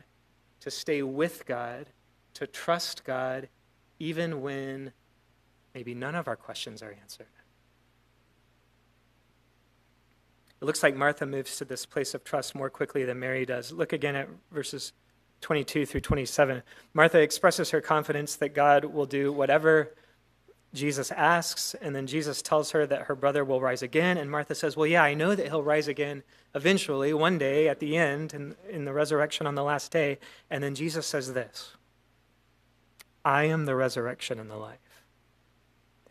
to 0.61 0.71
stay 0.71 1.01
with 1.01 1.45
God, 1.45 1.87
to 2.35 2.47
trust 2.47 3.03
God, 3.03 3.49
even 3.99 4.41
when 4.41 4.91
maybe 5.73 5.93
none 5.93 6.15
of 6.15 6.27
our 6.27 6.35
questions 6.35 6.83
are 6.83 6.95
answered. 7.01 7.27
It 10.65 10.67
looks 10.67 10.81
like 10.81 10.95
Martha 10.95 11.27
moves 11.27 11.57
to 11.57 11.65
this 11.65 11.85
place 11.85 12.15
of 12.15 12.23
trust 12.23 12.55
more 12.55 12.71
quickly 12.71 13.05
than 13.05 13.19
Mary 13.19 13.45
does. 13.45 13.71
Look 13.71 13.93
again 13.93 14.15
at 14.15 14.27
verses 14.51 14.93
22 15.41 15.85
through 15.85 16.01
27. 16.01 16.63
Martha 16.91 17.21
expresses 17.21 17.69
her 17.69 17.81
confidence 17.81 18.35
that 18.37 18.55
God 18.55 18.85
will 18.85 19.05
do 19.05 19.31
whatever 19.31 19.93
Jesus 20.73 21.11
asks, 21.11 21.75
and 21.75 21.95
then 21.95 22.07
Jesus 22.07 22.41
tells 22.41 22.71
her 22.71 22.87
that 22.87 23.03
her 23.03 23.13
brother 23.13 23.45
will 23.45 23.61
rise 23.61 23.83
again. 23.83 24.17
And 24.17 24.31
Martha 24.31 24.55
says, 24.55 24.75
Well, 24.75 24.87
yeah, 24.87 25.03
I 25.03 25.13
know 25.13 25.35
that 25.35 25.45
he'll 25.45 25.61
rise 25.61 25.87
again 25.87 26.23
eventually, 26.55 27.13
one 27.13 27.37
day 27.37 27.69
at 27.69 27.79
the 27.79 27.95
end, 27.95 28.33
in, 28.33 28.55
in 28.67 28.85
the 28.85 28.93
resurrection 28.93 29.45
on 29.45 29.53
the 29.53 29.63
last 29.63 29.91
day. 29.91 30.17
And 30.49 30.63
then 30.63 30.73
Jesus 30.73 31.05
says 31.05 31.33
this 31.33 31.75
I 33.23 33.43
am 33.43 33.65
the 33.65 33.75
resurrection 33.75 34.39
and 34.39 34.49
the 34.49 34.57
life. 34.57 34.79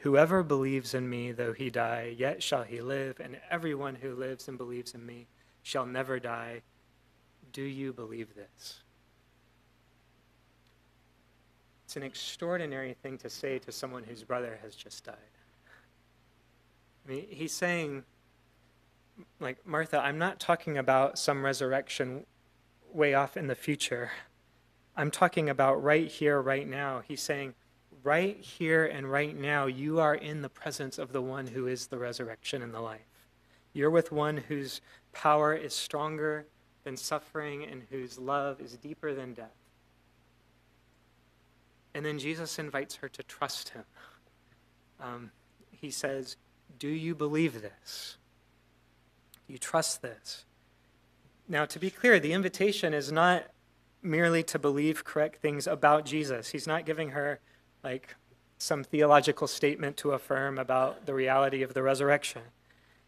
Whoever 0.04 0.42
believes 0.42 0.92
in 0.92 1.08
me, 1.08 1.32
though 1.32 1.54
he 1.54 1.70
die, 1.70 2.14
yet 2.18 2.42
shall 2.42 2.62
he 2.62 2.82
live, 2.82 3.20
and 3.20 3.38
everyone 3.50 3.94
who 3.94 4.14
lives 4.14 4.48
and 4.48 4.58
believes 4.58 4.92
in 4.92 5.06
me 5.06 5.28
shall 5.62 5.86
never 5.86 6.20
die. 6.20 6.60
Do 7.54 7.62
you 7.62 7.90
believe 7.94 8.34
this? 8.34 8.80
It's 11.86 11.96
an 11.96 12.02
extraordinary 12.02 12.94
thing 13.02 13.16
to 13.16 13.30
say 13.30 13.58
to 13.60 13.72
someone 13.72 14.04
whose 14.04 14.24
brother 14.24 14.58
has 14.62 14.76
just 14.76 15.04
died. 15.06 15.16
I 17.06 17.10
mean, 17.10 17.26
he's 17.30 17.54
saying, 17.54 18.04
like, 19.40 19.66
Martha, 19.66 19.98
I'm 20.00 20.18
not 20.18 20.38
talking 20.38 20.76
about 20.76 21.18
some 21.18 21.42
resurrection 21.42 22.26
way 22.92 23.14
off 23.14 23.38
in 23.38 23.46
the 23.46 23.54
future. 23.54 24.10
I'm 24.98 25.10
talking 25.10 25.48
about 25.48 25.82
right 25.82 26.08
here, 26.08 26.42
right 26.42 26.68
now. 26.68 27.00
He's 27.08 27.22
saying, 27.22 27.54
right 28.04 28.38
here 28.38 28.84
and 28.84 29.10
right 29.10 29.36
now, 29.36 29.66
you 29.66 29.98
are 29.98 30.14
in 30.14 30.42
the 30.42 30.48
presence 30.48 30.98
of 30.98 31.12
the 31.12 31.22
one 31.22 31.48
who 31.48 31.66
is 31.66 31.86
the 31.86 31.98
resurrection 31.98 32.62
and 32.62 32.72
the 32.72 32.80
life. 32.80 33.00
You're 33.72 33.90
with 33.90 34.12
one 34.12 34.36
whose 34.36 34.80
power 35.12 35.54
is 35.54 35.74
stronger 35.74 36.46
than 36.84 36.96
suffering 36.96 37.64
and 37.64 37.82
whose 37.90 38.18
love 38.18 38.60
is 38.60 38.76
deeper 38.76 39.14
than 39.14 39.32
death. 39.32 39.56
And 41.94 42.04
then 42.04 42.18
Jesus 42.18 42.58
invites 42.58 42.96
her 42.96 43.08
to 43.08 43.22
trust 43.22 43.70
him. 43.70 43.84
Um, 45.00 45.30
he 45.70 45.90
says, 45.90 46.36
Do 46.78 46.88
you 46.88 47.14
believe 47.14 47.62
this? 47.62 48.18
You 49.48 49.58
trust 49.58 50.02
this? 50.02 50.44
Now, 51.48 51.64
to 51.66 51.78
be 51.78 51.90
clear, 51.90 52.20
the 52.20 52.32
invitation 52.32 52.94
is 52.94 53.10
not 53.10 53.44
merely 54.02 54.42
to 54.42 54.58
believe 54.58 55.04
correct 55.04 55.40
things 55.40 55.66
about 55.66 56.04
Jesus. 56.04 56.50
He's 56.50 56.66
not 56.66 56.84
giving 56.84 57.10
her 57.10 57.40
like 57.84 58.16
some 58.58 58.82
theological 58.82 59.46
statement 59.46 59.96
to 59.98 60.12
affirm 60.12 60.58
about 60.58 61.06
the 61.06 61.14
reality 61.14 61.62
of 61.62 61.74
the 61.74 61.82
resurrection. 61.82 62.42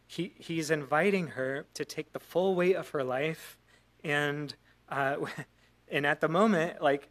He, 0.06 0.34
he's 0.38 0.70
inviting 0.70 1.28
her 1.28 1.66
to 1.74 1.84
take 1.84 2.12
the 2.12 2.20
full 2.20 2.54
weight 2.54 2.76
of 2.76 2.90
her 2.90 3.02
life 3.02 3.58
and 4.04 4.54
uh, 4.88 5.16
and 5.88 6.06
at 6.06 6.20
the 6.20 6.28
moment 6.28 6.82
like 6.82 7.08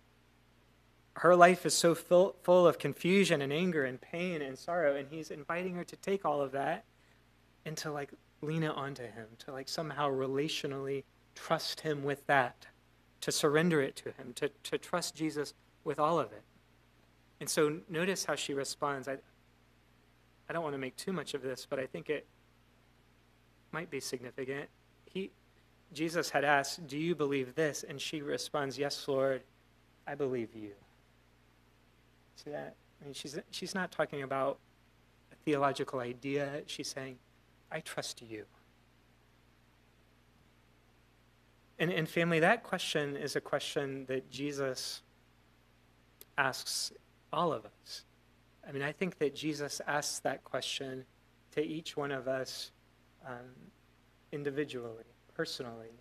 her 1.18 1.36
life 1.36 1.66
is 1.66 1.74
so 1.74 1.96
full, 1.96 2.36
full 2.44 2.68
of 2.68 2.78
confusion 2.78 3.42
and 3.42 3.52
anger 3.52 3.86
and 3.86 4.00
pain 4.00 4.42
and 4.42 4.58
sorrow 4.58 4.96
and 4.96 5.08
he's 5.10 5.32
inviting 5.32 5.76
her 5.76 5.84
to 5.84 5.96
take 5.96 6.26
all 6.26 6.42
of 6.42 6.52
that 6.52 6.86
and 7.66 7.76
to 7.78 7.92
like 7.92 8.12
lean 8.42 8.64
it 8.64 8.72
onto 8.72 9.04
him 9.04 9.28
to 9.40 9.52
like 9.52 9.68
somehow 9.68 10.10
relationally 10.10 11.04
trust 11.34 11.82
him 11.82 12.04
with 12.04 12.26
that 12.28 12.68
to 13.22 13.32
surrender 13.32 13.82
it 13.82 13.96
to 13.96 14.12
him 14.12 14.34
to, 14.36 14.50
to 14.64 14.78
trust 14.78 15.16
jesus 15.16 15.54
with 15.84 16.00
all 16.00 16.20
of 16.20 16.32
it 16.32 16.44
and 17.40 17.50
so 17.50 17.78
notice 17.90 18.26
how 18.26 18.36
she 18.36 18.54
responds. 18.54 19.08
I, 19.08 19.18
I 20.50 20.54
don't 20.54 20.64
want 20.64 20.74
to 20.74 20.80
make 20.80 20.96
too 20.96 21.14
much 21.14 21.34
of 21.34 21.42
this, 21.42 21.68
but 21.70 21.80
I 21.80 21.86
think 21.86 22.10
it 22.10 22.26
might 23.72 23.90
be 23.90 24.00
significant. 24.00 24.70
He, 25.06 25.32
Jesus 25.94 26.30
had 26.30 26.44
asked, 26.44 26.88
Do 26.88 26.98
you 26.98 27.16
believe 27.16 27.56
this? 27.56 27.84
And 27.88 28.00
she 28.00 28.22
responds, 28.22 28.78
Yes, 28.78 29.08
Lord, 29.08 29.42
I 30.08 30.16
believe 30.16 30.50
you. 30.56 30.72
See 32.38 32.52
that? 32.52 32.76
I 33.02 33.06
mean, 33.06 33.14
she's, 33.14 33.38
she's 33.52 33.76
not 33.76 33.92
talking 33.92 34.24
about 34.24 34.60
a 35.32 35.36
theological 35.44 36.00
idea. 36.00 36.62
She's 36.68 36.88
saying, 36.88 37.18
I 37.72 37.80
trust 37.82 38.22
you. 38.22 38.46
And, 41.78 41.92
and 41.92 42.08
family, 42.08 42.40
that 42.40 42.64
question 42.64 43.18
is 43.18 43.36
a 43.36 43.42
question 43.42 44.06
that 44.06 44.30
Jesus 44.32 45.02
asks 46.38 46.94
all 47.36 47.54
of 47.54 47.66
us. 47.66 48.06
I 48.68 48.72
mean, 48.72 48.82
I 48.82 48.92
think 48.92 49.20
that 49.20 49.36
Jesus 49.36 49.82
asks 49.86 50.20
that 50.20 50.44
question 50.44 51.06
to 51.52 51.64
each 51.64 51.96
one 51.96 52.12
of 52.12 52.28
us 52.28 52.72
um, 53.26 53.72
individually, 54.32 55.04
personally, 55.36 55.92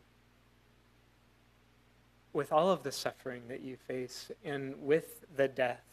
with 2.33 2.53
all 2.53 2.71
of 2.71 2.83
the 2.83 2.93
suffering 2.93 3.43
that 3.49 3.61
you 3.61 3.77
face 3.77 4.31
and 4.45 4.75
with 4.81 5.25
the 5.37 5.49
death 5.49 5.85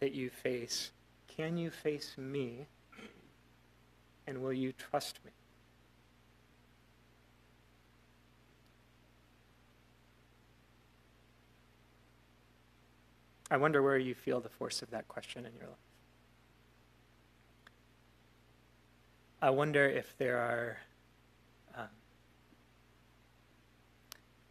that 0.00 0.12
you 0.12 0.30
face. 0.30 0.92
Can 1.28 1.56
you 1.56 1.70
face 1.70 2.16
me? 2.16 2.66
And 4.26 4.42
will 4.42 4.52
you 4.52 4.72
trust 4.72 5.20
me? 5.24 5.30
I 13.50 13.56
wonder 13.56 13.82
where 13.82 13.98
you 13.98 14.14
feel 14.14 14.40
the 14.40 14.48
force 14.48 14.82
of 14.82 14.90
that 14.90 15.06
question 15.08 15.46
in 15.46 15.52
your 15.54 15.68
life. 15.68 15.76
I 19.40 19.50
wonder 19.50 19.84
if 19.86 20.16
there 20.18 20.38
are, 20.38 20.78
um, 21.76 21.88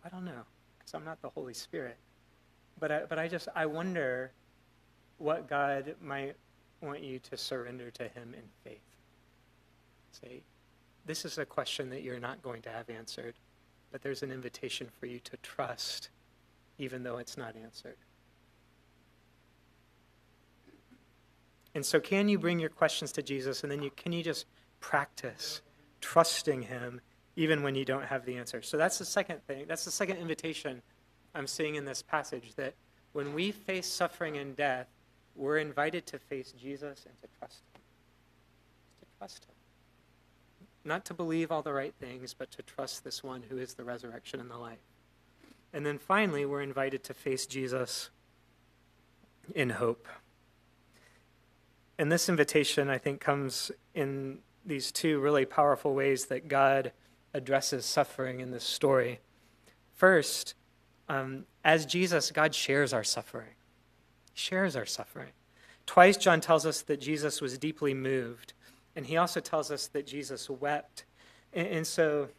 I 0.04 0.10
don't 0.10 0.24
know, 0.24 0.44
because 0.78 0.94
I'm 0.94 1.04
not 1.04 1.22
the 1.22 1.30
Holy 1.30 1.54
Spirit, 1.54 1.98
but 2.80 2.92
I, 2.92 3.02
but 3.10 3.20
I 3.20 3.28
just, 3.28 3.50
I 3.56 3.66
wonder 3.66 4.32
what 5.18 5.50
God 5.50 5.96
might 6.02 6.36
want 6.82 7.02
you 7.02 7.20
to 7.20 7.38
surrender 7.38 7.90
to 7.92 8.04
Him 8.04 8.34
in 8.34 8.44
faith. 8.64 8.80
Say, 10.12 10.44
this 11.06 11.26
is 11.26 11.38
a 11.38 11.46
question 11.46 11.90
that 11.90 12.04
you're 12.04 12.20
not 12.20 12.42
going 12.42 12.62
to 12.62 12.70
have 12.70 12.90
answered, 12.90 13.34
but 13.92 14.02
there's 14.02 14.24
an 14.24 14.32
invitation 14.32 14.88
for 15.00 15.08
you 15.08 15.20
to 15.20 15.38
trust, 15.38 16.10
even 16.78 17.04
though 17.04 17.18
it's 17.18 17.38
not 17.38 17.56
answered. 17.62 17.98
And 21.76 21.86
so, 21.86 22.00
can 22.00 22.30
you 22.30 22.40
bring 22.40 22.58
your 22.58 22.70
questions 22.70 23.12
to 23.12 23.22
Jesus 23.22 23.62
and 23.62 23.72
then 23.72 23.84
you, 23.84 23.92
can 23.92 24.14
you 24.14 24.24
just 24.24 24.46
practice 24.80 25.62
trusting 26.00 26.64
Him 26.64 27.02
even 27.36 27.64
when 27.64 27.76
you 27.76 27.84
don't 27.84 28.06
have 28.06 28.26
the 28.26 28.38
answer? 28.38 28.62
So, 28.62 28.78
that's 28.78 28.98
the 28.98 29.06
second 29.06 29.46
thing. 29.46 29.66
That's 29.68 29.84
the 29.84 29.92
second 29.92 30.18
invitation 30.18 30.82
I'm 31.36 31.48
seeing 31.48 31.76
in 31.76 31.84
this 31.84 32.02
passage 32.02 32.56
that 32.56 32.74
when 33.12 33.34
we 33.34 33.52
face 33.52 33.88
suffering 33.88 34.38
and 34.38 34.56
death, 34.56 34.88
we're 35.36 35.58
invited 35.58 36.06
to 36.08 36.18
face 36.18 36.54
Jesus 36.54 37.06
and 37.06 37.22
to 37.22 37.28
trust 37.38 37.62
Him. 37.74 37.82
To 39.02 39.18
trust 39.18 39.44
Him. 39.44 39.56
Not 40.86 41.04
to 41.06 41.14
believe 41.14 41.52
all 41.52 41.62
the 41.62 41.74
right 41.74 41.94
things, 42.00 42.34
but 42.34 42.52
to 42.52 42.62
trust 42.62 43.04
this 43.04 43.22
one 43.22 43.44
who 43.50 43.58
is 43.58 43.74
the 43.74 43.84
resurrection 43.84 44.40
and 44.40 44.50
the 44.50 44.58
life. 44.58 44.80
And 45.74 45.86
then 45.86 45.98
finally, 45.98 46.46
we're 46.46 46.62
invited 46.62 47.04
to 47.04 47.14
face 47.14 47.46
Jesus 47.46 48.12
in 49.54 49.72
hope. 49.72 50.08
And 51.98 52.12
this 52.12 52.28
invitation, 52.28 52.90
I 52.90 52.98
think, 52.98 53.22
comes 53.22 53.72
in 53.94 54.40
these 54.66 54.92
two 54.92 55.20
really 55.20 55.46
powerful 55.46 55.94
ways 55.94 56.26
that 56.26 56.48
God 56.48 56.92
addresses 57.34 57.86
suffering 57.86 58.40
in 58.40 58.52
this 58.52 58.64
story. 58.64 59.20
First, 59.94 60.56
um, 61.08 61.46
as 61.64 61.86
Jesus, 61.86 62.32
God 62.32 62.54
shares 62.54 62.94
our 62.94 63.04
suffering. 63.04 63.54
He 64.34 64.40
shares 64.40 64.76
our 64.76 64.86
suffering. 64.86 65.32
Twice, 65.86 66.18
John 66.18 66.42
tells 66.42 66.66
us 66.66 66.82
that 66.82 67.00
Jesus 67.00 67.42
was 67.42 67.58
deeply 67.58 67.94
moved, 67.94 68.54
and 68.96 69.06
he 69.06 69.18
also 69.18 69.40
tells 69.40 69.72
us 69.72 69.88
that 69.88 70.08
Jesus 70.08 70.50
wept. 70.50 71.06
And, 71.54 71.68
and 71.68 71.88
so, 71.88 72.30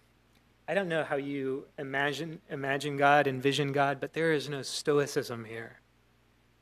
I 0.69 0.75
don't 0.75 0.89
know 0.89 1.05
how 1.05 1.17
you 1.17 1.67
imagine 1.79 2.41
imagine 2.51 2.97
God, 2.97 3.27
envision 3.29 3.71
God, 3.73 4.01
but 4.01 4.13
there 4.13 4.33
is 4.33 4.49
no 4.49 4.63
stoicism 4.63 5.45
here. 5.45 5.81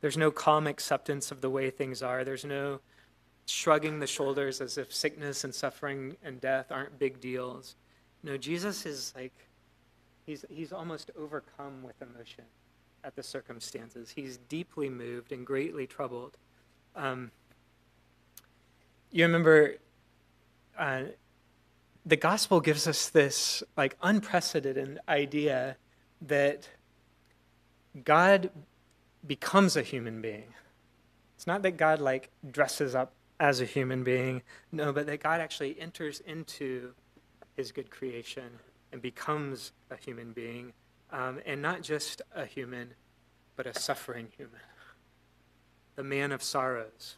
There's 0.04 0.18
no 0.18 0.30
calm 0.30 0.66
acceptance 0.66 1.30
of 1.30 1.40
the 1.40 1.48
way 1.48 1.70
things 1.70 2.02
are. 2.02 2.24
There's 2.24 2.44
no 2.44 2.80
shrugging 3.46 4.00
the 4.00 4.06
shoulders 4.06 4.60
as 4.60 4.76
if 4.76 4.92
sickness 4.92 5.44
and 5.44 5.54
suffering 5.54 6.18
and 6.22 6.42
death 6.42 6.70
aren't 6.70 6.98
big 6.98 7.22
deals. 7.22 7.74
No, 8.22 8.36
Jesus 8.36 8.84
is 8.84 9.14
like, 9.16 9.32
he's, 10.26 10.44
he's 10.50 10.74
almost 10.74 11.10
overcome 11.18 11.82
with 11.82 11.94
emotion 12.02 12.44
at 13.02 13.16
the 13.16 13.22
circumstances. 13.22 14.10
He's 14.10 14.36
deeply 14.36 14.90
moved 14.90 15.32
and 15.32 15.46
greatly 15.46 15.86
troubled. 15.86 16.36
Um, 16.94 17.30
you 19.10 19.24
remember 19.24 19.76
uh, 20.78 21.04
the 22.04 22.16
gospel 22.16 22.60
gives 22.60 22.86
us 22.86 23.08
this 23.08 23.62
like 23.74 23.96
unprecedented 24.02 24.98
idea 25.08 25.78
that 26.20 26.68
God 28.04 28.50
becomes 29.26 29.76
a 29.76 29.82
human 29.82 30.20
being. 30.20 30.54
It's 31.36 31.46
not 31.46 31.62
that 31.62 31.76
God 31.76 32.00
like 32.00 32.30
dresses 32.50 32.94
up 32.94 33.12
as 33.40 33.60
a 33.60 33.64
human 33.64 34.04
being, 34.04 34.42
no, 34.70 34.92
but 34.92 35.06
that 35.06 35.22
God 35.22 35.40
actually 35.40 35.78
enters 35.80 36.20
into 36.20 36.92
his 37.56 37.72
good 37.72 37.90
creation 37.90 38.44
and 38.92 39.02
becomes 39.02 39.72
a 39.90 39.96
human 39.96 40.32
being, 40.32 40.72
um, 41.10 41.40
and 41.44 41.60
not 41.60 41.82
just 41.82 42.22
a 42.34 42.46
human, 42.46 42.94
but 43.56 43.66
a 43.66 43.78
suffering 43.78 44.28
human. 44.36 44.60
The 45.96 46.04
man 46.04 46.32
of 46.32 46.42
sorrows. 46.42 47.16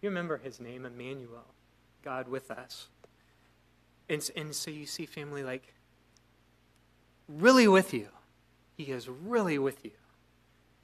You 0.00 0.08
remember 0.08 0.38
his 0.38 0.60
name, 0.60 0.84
Emmanuel, 0.84 1.54
God 2.02 2.28
with 2.28 2.50
us. 2.50 2.88
And, 4.08 4.28
and 4.36 4.54
so 4.54 4.70
you 4.70 4.86
see 4.86 5.06
family 5.06 5.42
like 5.42 5.74
really 7.28 7.66
with 7.66 7.92
you. 7.92 8.08
He 8.76 8.84
is 8.84 9.08
really 9.08 9.58
with 9.58 9.84
you. 9.84 9.92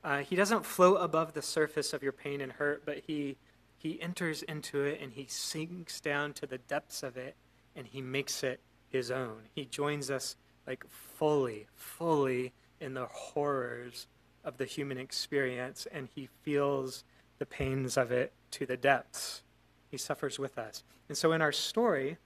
Uh, 0.05 0.19
he 0.19 0.35
doesn't 0.35 0.67
float 0.67 0.99
above 1.01 1.33
the 1.33 1.43
surface 1.43 1.93
of 1.93 2.03
your 2.03 2.12
pain 2.12 2.41
and 2.41 2.53
hurt, 2.53 2.85
but 2.85 3.03
he, 3.07 3.37
he 3.77 4.01
enters 4.03 4.43
into 4.43 4.83
it 4.83 5.01
and 5.01 5.12
he 5.12 5.27
sinks 5.29 6.01
down 6.01 6.33
to 6.33 6.47
the 6.47 6.59
depths 6.59 7.03
of 7.03 7.17
it 7.17 7.37
and 7.77 7.87
he 7.87 8.01
makes 8.01 8.43
it 8.43 8.61
his 8.88 9.11
own. 9.11 9.43
He 9.55 9.65
joins 9.65 10.11
us 10.11 10.37
like 10.67 10.85
fully, 10.88 11.67
fully 11.75 12.53
in 12.81 12.95
the 12.95 13.07
horrors 13.07 14.09
of 14.45 14.57
the 14.57 14.65
human 14.65 14.99
experience 14.99 15.87
and 15.93 16.09
he 16.15 16.29
feels 16.43 17.05
the 17.38 17.47
pains 17.47 17.97
of 17.97 18.11
it 18.11 18.33
to 18.51 18.67
the 18.67 18.77
depths. 18.77 19.43
He 19.88 19.97
suffers 19.97 20.38
with 20.38 20.59
us. 20.59 20.83
And 21.09 21.17
so 21.17 21.33
in 21.33 21.41
our 21.43 21.53
story, 21.53 22.19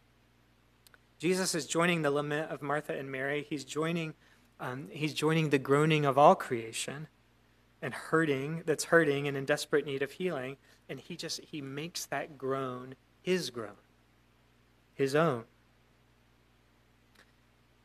Jesus 1.19 1.55
is 1.55 1.67
joining 1.67 2.03
the 2.03 2.11
lament 2.11 2.51
of 2.51 2.63
Martha 2.63 2.97
and 2.97 3.11
Mary. 3.11 3.47
He's 3.49 3.65
joining, 3.65 4.15
um, 4.61 4.89
he's 4.91 5.13
joining 5.13 5.51
the 5.51 5.59
groaning 5.59 6.07
of 6.07 6.17
all 6.17 6.35
creation 6.35 7.09
and 7.83 7.93
hurting 7.93 8.63
that's 8.67 8.85
hurting 8.85 9.29
and 9.29 9.37
in 9.37 9.45
desperate 9.45 9.85
need 9.85 10.03
of 10.03 10.13
healing 10.13 10.57
and 10.89 11.01
he 11.01 11.17
just 11.17 11.41
he 11.41 11.61
makes 11.61 12.07
that 12.07 12.39
groan 12.39 12.95
his 13.23 13.51
groan 13.51 13.77
his 14.95 15.15
own. 15.15 15.45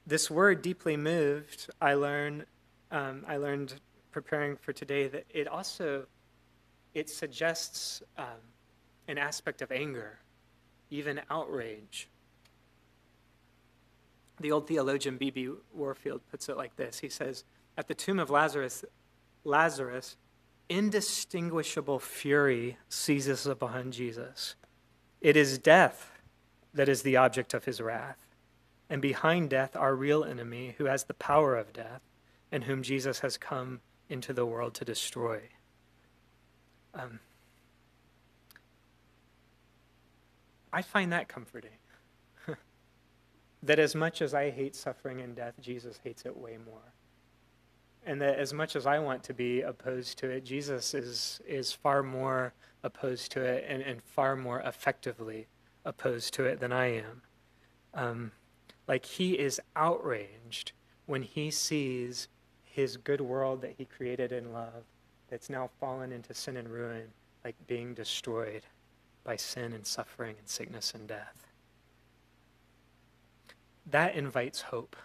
This 0.07 0.31
word 0.31 0.61
deeply 0.61 0.97
moved 0.97 1.69
i 1.81 1.93
learned 1.93 2.45
um, 2.91 3.25
i 3.27 3.37
learned 3.37 3.73
preparing 4.11 4.57
for 4.57 4.73
today 4.73 5.07
that 5.07 5.25
it 5.29 5.47
also 5.47 6.05
it 6.93 7.09
suggests 7.09 8.01
um, 8.17 8.25
an 9.07 9.17
aspect 9.17 9.61
of 9.61 9.71
anger 9.71 10.19
even 10.91 11.21
outrage. 11.29 12.09
The 14.39 14.51
old 14.51 14.67
theologian 14.67 15.17
B.B. 15.17 15.49
Warfield 15.73 16.21
puts 16.29 16.49
it 16.49 16.57
like 16.57 16.75
this. 16.75 16.99
He 16.99 17.09
says 17.09 17.43
at 17.77 17.87
the 17.87 17.95
tomb 17.95 18.19
of 18.19 18.29
lazarus 18.29 18.83
Lazarus, 19.43 20.17
indistinguishable 20.69 21.99
fury 21.99 22.77
seizes 22.87 23.45
upon 23.45 23.91
Jesus. 23.91 24.55
It 25.19 25.35
is 25.35 25.57
death 25.57 26.11
that 26.73 26.87
is 26.87 27.01
the 27.01 27.17
object 27.17 27.53
of 27.53 27.65
his 27.65 27.81
wrath. 27.81 28.25
And 28.89 29.01
behind 29.01 29.49
death, 29.49 29.75
our 29.75 29.95
real 29.95 30.23
enemy, 30.23 30.75
who 30.77 30.85
has 30.85 31.05
the 31.05 31.13
power 31.13 31.55
of 31.57 31.73
death, 31.73 32.01
and 32.51 32.65
whom 32.65 32.83
Jesus 32.83 33.19
has 33.19 33.37
come 33.37 33.79
into 34.09 34.33
the 34.33 34.45
world 34.45 34.73
to 34.75 34.85
destroy. 34.85 35.41
Um, 36.93 37.19
I 40.73 40.81
find 40.81 41.11
that 41.13 41.29
comforting. 41.29 41.71
that 43.63 43.79
as 43.79 43.95
much 43.95 44.21
as 44.21 44.33
I 44.33 44.49
hate 44.49 44.75
suffering 44.75 45.21
and 45.21 45.35
death, 45.35 45.53
Jesus 45.61 45.99
hates 46.03 46.25
it 46.25 46.35
way 46.35 46.57
more 46.65 46.93
and 48.05 48.21
that 48.21 48.37
as 48.37 48.53
much 48.53 48.75
as 48.75 48.85
I 48.85 48.99
want 48.99 49.23
to 49.23 49.33
be 49.33 49.61
opposed 49.61 50.17
to 50.19 50.29
it, 50.29 50.43
Jesus 50.43 50.93
is 50.93 51.41
is 51.47 51.71
far 51.71 52.03
more 52.03 52.53
opposed 52.83 53.31
to 53.33 53.41
it 53.41 53.65
and, 53.67 53.81
and 53.81 54.01
far 54.01 54.35
more 54.35 54.59
effectively 54.61 55.47
opposed 55.85 56.33
to 56.35 56.45
it 56.45 56.59
than 56.59 56.71
I 56.71 56.97
am. 56.97 57.21
Um, 57.93 58.31
like 58.87 59.05
he 59.05 59.37
is 59.37 59.61
outraged 59.75 60.71
when 61.05 61.21
he 61.21 61.51
sees 61.51 62.27
his 62.63 62.97
good 62.97 63.21
world 63.21 63.61
that 63.61 63.75
he 63.77 63.85
created 63.85 64.31
in 64.31 64.53
love 64.53 64.85
that's 65.29 65.49
now 65.49 65.69
fallen 65.79 66.11
into 66.11 66.33
sin 66.33 66.57
and 66.57 66.69
ruin, 66.69 67.07
like 67.43 67.55
being 67.67 67.93
destroyed 67.93 68.63
by 69.23 69.35
sin 69.35 69.73
and 69.73 69.85
suffering 69.85 70.35
and 70.37 70.47
sickness 70.47 70.93
and 70.93 71.07
death. 71.07 71.47
That 73.85 74.15
invites 74.15 74.61
hope 74.61 74.95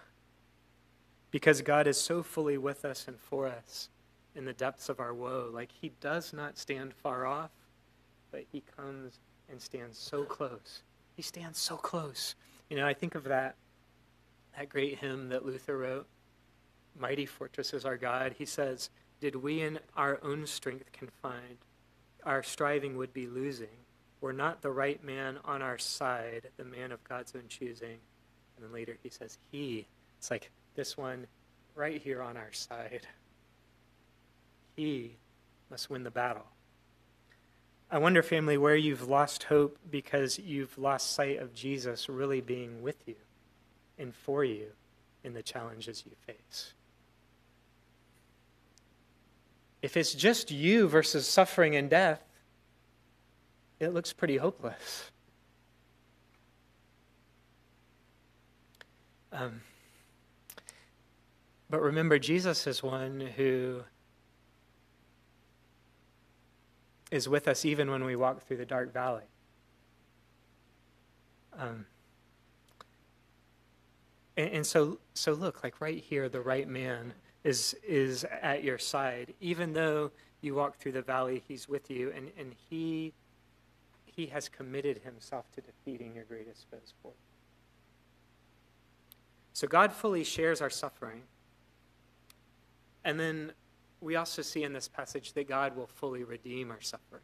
because 1.30 1.62
God 1.62 1.86
is 1.86 2.00
so 2.00 2.22
fully 2.22 2.58
with 2.58 2.84
us 2.84 3.06
and 3.08 3.18
for 3.18 3.46
us 3.46 3.88
in 4.34 4.44
the 4.44 4.52
depths 4.52 4.88
of 4.88 5.00
our 5.00 5.14
woe. 5.14 5.50
Like 5.52 5.70
he 5.72 5.92
does 6.00 6.32
not 6.32 6.58
stand 6.58 6.94
far 6.94 7.26
off, 7.26 7.50
but 8.30 8.44
he 8.52 8.62
comes 8.76 9.18
and 9.50 9.60
stands 9.60 9.98
so 9.98 10.24
close. 10.24 10.82
He 11.14 11.22
stands 11.22 11.58
so 11.58 11.76
close. 11.76 12.34
You 12.68 12.76
know, 12.76 12.86
I 12.86 12.94
think 12.94 13.14
of 13.14 13.24
that 13.24 13.56
that 14.56 14.68
great 14.70 14.98
hymn 14.98 15.28
that 15.28 15.44
Luther 15.44 15.76
wrote, 15.76 16.06
Mighty 16.98 17.26
Fortress 17.26 17.74
is 17.74 17.84
Our 17.84 17.98
God. 17.98 18.34
He 18.38 18.46
says, 18.46 18.88
Did 19.20 19.36
we 19.36 19.60
in 19.60 19.78
our 19.96 20.18
own 20.22 20.46
strength 20.46 20.92
confide, 20.92 21.58
our 22.24 22.42
striving 22.42 22.96
would 22.96 23.12
be 23.12 23.26
losing. 23.26 23.84
Were 24.20 24.32
not 24.32 24.62
the 24.62 24.70
right 24.70 25.02
man 25.04 25.38
on 25.44 25.60
our 25.60 25.76
side, 25.76 26.48
the 26.56 26.64
man 26.64 26.90
of 26.90 27.04
God's 27.04 27.34
own 27.36 27.44
choosing. 27.48 27.98
And 28.56 28.64
then 28.64 28.72
later 28.72 28.96
he 29.02 29.10
says, 29.10 29.38
He. 29.52 29.86
It's 30.18 30.30
like 30.30 30.50
this 30.76 30.96
one 30.96 31.26
right 31.74 32.00
here 32.00 32.22
on 32.22 32.36
our 32.36 32.52
side. 32.52 33.06
He 34.76 35.16
must 35.70 35.90
win 35.90 36.04
the 36.04 36.10
battle. 36.10 36.46
I 37.90 37.98
wonder, 37.98 38.22
family, 38.22 38.58
where 38.58 38.76
you've 38.76 39.08
lost 39.08 39.44
hope 39.44 39.78
because 39.90 40.38
you've 40.38 40.76
lost 40.76 41.12
sight 41.12 41.38
of 41.38 41.54
Jesus 41.54 42.08
really 42.08 42.40
being 42.40 42.82
with 42.82 42.96
you 43.06 43.14
and 43.98 44.14
for 44.14 44.44
you 44.44 44.66
in 45.22 45.34
the 45.34 45.42
challenges 45.42 46.04
you 46.04 46.12
face. 46.26 46.72
If 49.82 49.96
it's 49.96 50.14
just 50.14 50.50
you 50.50 50.88
versus 50.88 51.28
suffering 51.28 51.76
and 51.76 51.88
death, 51.88 52.20
it 53.78 53.88
looks 53.88 54.12
pretty 54.12 54.36
hopeless. 54.36 55.10
Um, 59.30 59.60
but 61.68 61.81
remember, 61.81 62.18
Jesus 62.18 62.66
is 62.66 62.83
one 62.83 63.20
who 63.37 63.83
is 67.11 67.29
with 67.29 67.48
us 67.48 67.64
even 67.64 67.90
when 67.90 68.05
we 68.05 68.16
walk 68.16 68.46
through 68.46 68.59
the 68.59 68.66
dark 68.66 68.92
valley. 68.92 69.24
Um, 71.59 71.87
and, 74.37 74.50
and, 74.50 74.66
so, 74.66 74.98
so 75.14 75.33
look, 75.33 75.64
like 75.64 75.81
right 75.81 76.02
here, 76.02 76.29
the 76.29 76.40
right 76.40 76.68
man 76.68 77.14
is 77.44 77.74
is 77.87 78.24
at 78.42 78.64
your 78.64 78.76
side, 78.76 79.33
even 79.40 79.72
though 79.72 80.11
you 80.40 80.55
walk 80.55 80.76
through 80.76 80.92
the 80.92 81.02
valley. 81.02 81.42
He's 81.46 81.68
with 81.68 81.90
you, 81.90 82.12
and 82.14 82.31
and 82.37 82.55
he 82.68 83.14
he 84.05 84.26
has 84.26 84.48
committed 84.48 85.00
himself 85.05 85.50
to 85.52 85.61
defeating 85.61 86.14
your 86.14 86.24
greatest 86.24 86.66
foes 86.70 86.92
for. 87.02 87.12
So 89.52 89.66
God 89.66 89.92
fully 89.92 90.24
shares 90.24 90.61
our 90.61 90.70
suffering. 90.70 91.22
And 93.07 93.21
then 93.21 93.53
we 94.01 94.16
also 94.16 94.42
see 94.42 94.64
in 94.64 94.73
this 94.73 94.88
passage 94.88 95.33
that 95.35 95.49
God 95.49 95.77
will 95.77 95.87
fully 95.87 96.25
redeem 96.25 96.73
our 96.73 96.81
suffering. 96.81 97.23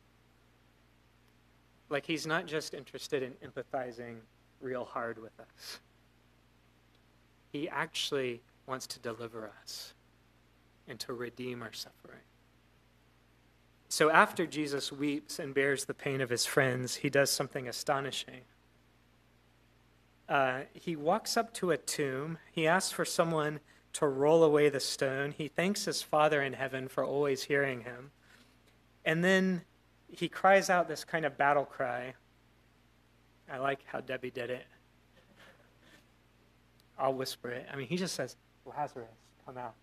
Like 1.91 2.07
he's 2.07 2.25
not 2.25 2.47
just 2.47 2.73
interested 2.73 3.23
in 3.25 3.33
empathizing 3.47 4.19
real 4.61 4.85
hard 4.85 5.21
with 5.21 5.39
us, 5.41 5.81
he 7.53 7.69
actually 7.69 8.41
wants 8.67 8.87
to 8.87 9.01
deliver 9.01 9.51
us 9.61 9.93
and 10.87 11.01
to 11.01 11.13
redeem 11.13 11.63
our 11.63 11.73
suffering. 11.73 12.23
So 13.89 14.09
after 14.09 14.47
Jesus 14.47 14.93
weeps 14.93 15.41
and 15.41 15.53
bears 15.53 15.85
the 15.85 15.95
pain 15.95 16.21
of 16.21 16.31
his 16.31 16.47
friends, 16.47 16.95
he 16.95 17.11
does 17.11 17.29
something 17.29 17.67
astonishing. 17.69 18.43
Uh, 20.29 20.61
he 20.73 20.95
walks 20.95 21.37
up 21.37 21.53
to 21.55 21.73
a 21.73 21.77
tomb. 21.77 22.39
He 22.53 22.69
asks 22.69 22.93
for 22.93 23.05
someone 23.05 23.59
to 23.95 24.07
roll 24.07 24.43
away 24.43 24.69
the 24.69 24.81
stone. 24.81 25.33
He 25.37 25.49
thanks 25.49 25.85
his 25.85 26.03
Father 26.03 26.43
in 26.43 26.55
heaven 26.55 26.89
for 26.89 27.05
always 27.05 27.43
hearing 27.43 27.83
him. 27.83 28.11
And 29.05 29.23
then 29.23 29.63
he 30.11 30.29
cries 30.29 30.71
out 30.71 30.89
this 30.89 31.05
kind 31.05 31.25
of 31.25 31.37
battle 31.37 31.65
cry. 31.65 32.15
I 33.51 33.59
like 33.59 33.81
how 33.87 34.01
Debbie 34.01 34.31
did 34.31 34.51
it. 34.51 34.67
I'll 36.99 37.15
whisper 37.15 37.51
it. 37.51 37.67
I 37.73 37.77
mean, 37.77 37.87
he 37.87 37.97
just 37.97 38.15
says, 38.15 38.37
Lazarus, 38.65 39.09
come 39.45 39.59
out. 39.59 39.75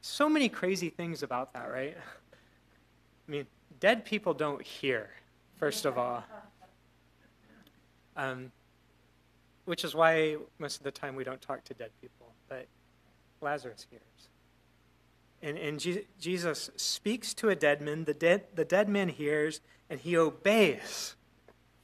So 0.00 0.28
many 0.28 0.48
crazy 0.48 0.90
things 0.90 1.22
about 1.22 1.52
that, 1.54 1.70
right? 1.70 1.96
I 1.96 3.30
mean, 3.30 3.46
dead 3.78 4.04
people 4.04 4.34
don't 4.34 4.60
hear, 4.60 5.10
first 5.58 5.84
of 5.84 5.96
all. 5.96 6.24
Um, 8.16 8.50
which 9.64 9.84
is 9.84 9.94
why 9.94 10.36
most 10.58 10.78
of 10.78 10.82
the 10.82 10.90
time 10.90 11.14
we 11.14 11.24
don't 11.24 11.40
talk 11.40 11.64
to 11.64 11.74
dead 11.74 11.90
people 12.00 12.21
but 12.52 12.66
Lazarus 13.40 13.86
hears. 13.88 14.02
And, 15.42 15.56
and 15.56 15.80
Je- 15.80 16.06
Jesus 16.20 16.70
speaks 16.76 17.32
to 17.34 17.48
a 17.48 17.56
dead 17.56 17.80
man. 17.80 18.04
The 18.04 18.12
dead, 18.12 18.44
the 18.54 18.64
dead 18.64 18.90
man 18.90 19.08
hears, 19.08 19.60
and 19.88 19.98
he 19.98 20.16
obeys. 20.18 21.16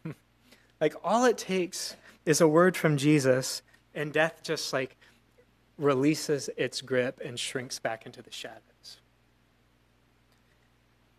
like 0.80 0.94
all 1.02 1.24
it 1.24 1.38
takes 1.38 1.96
is 2.26 2.42
a 2.42 2.46
word 2.46 2.76
from 2.76 2.98
Jesus, 2.98 3.62
and 3.94 4.12
death 4.12 4.42
just 4.42 4.74
like 4.74 4.96
releases 5.78 6.50
its 6.58 6.82
grip 6.82 7.18
and 7.24 7.40
shrinks 7.40 7.78
back 7.78 8.04
into 8.04 8.20
the 8.20 8.30
shadows. 8.30 8.98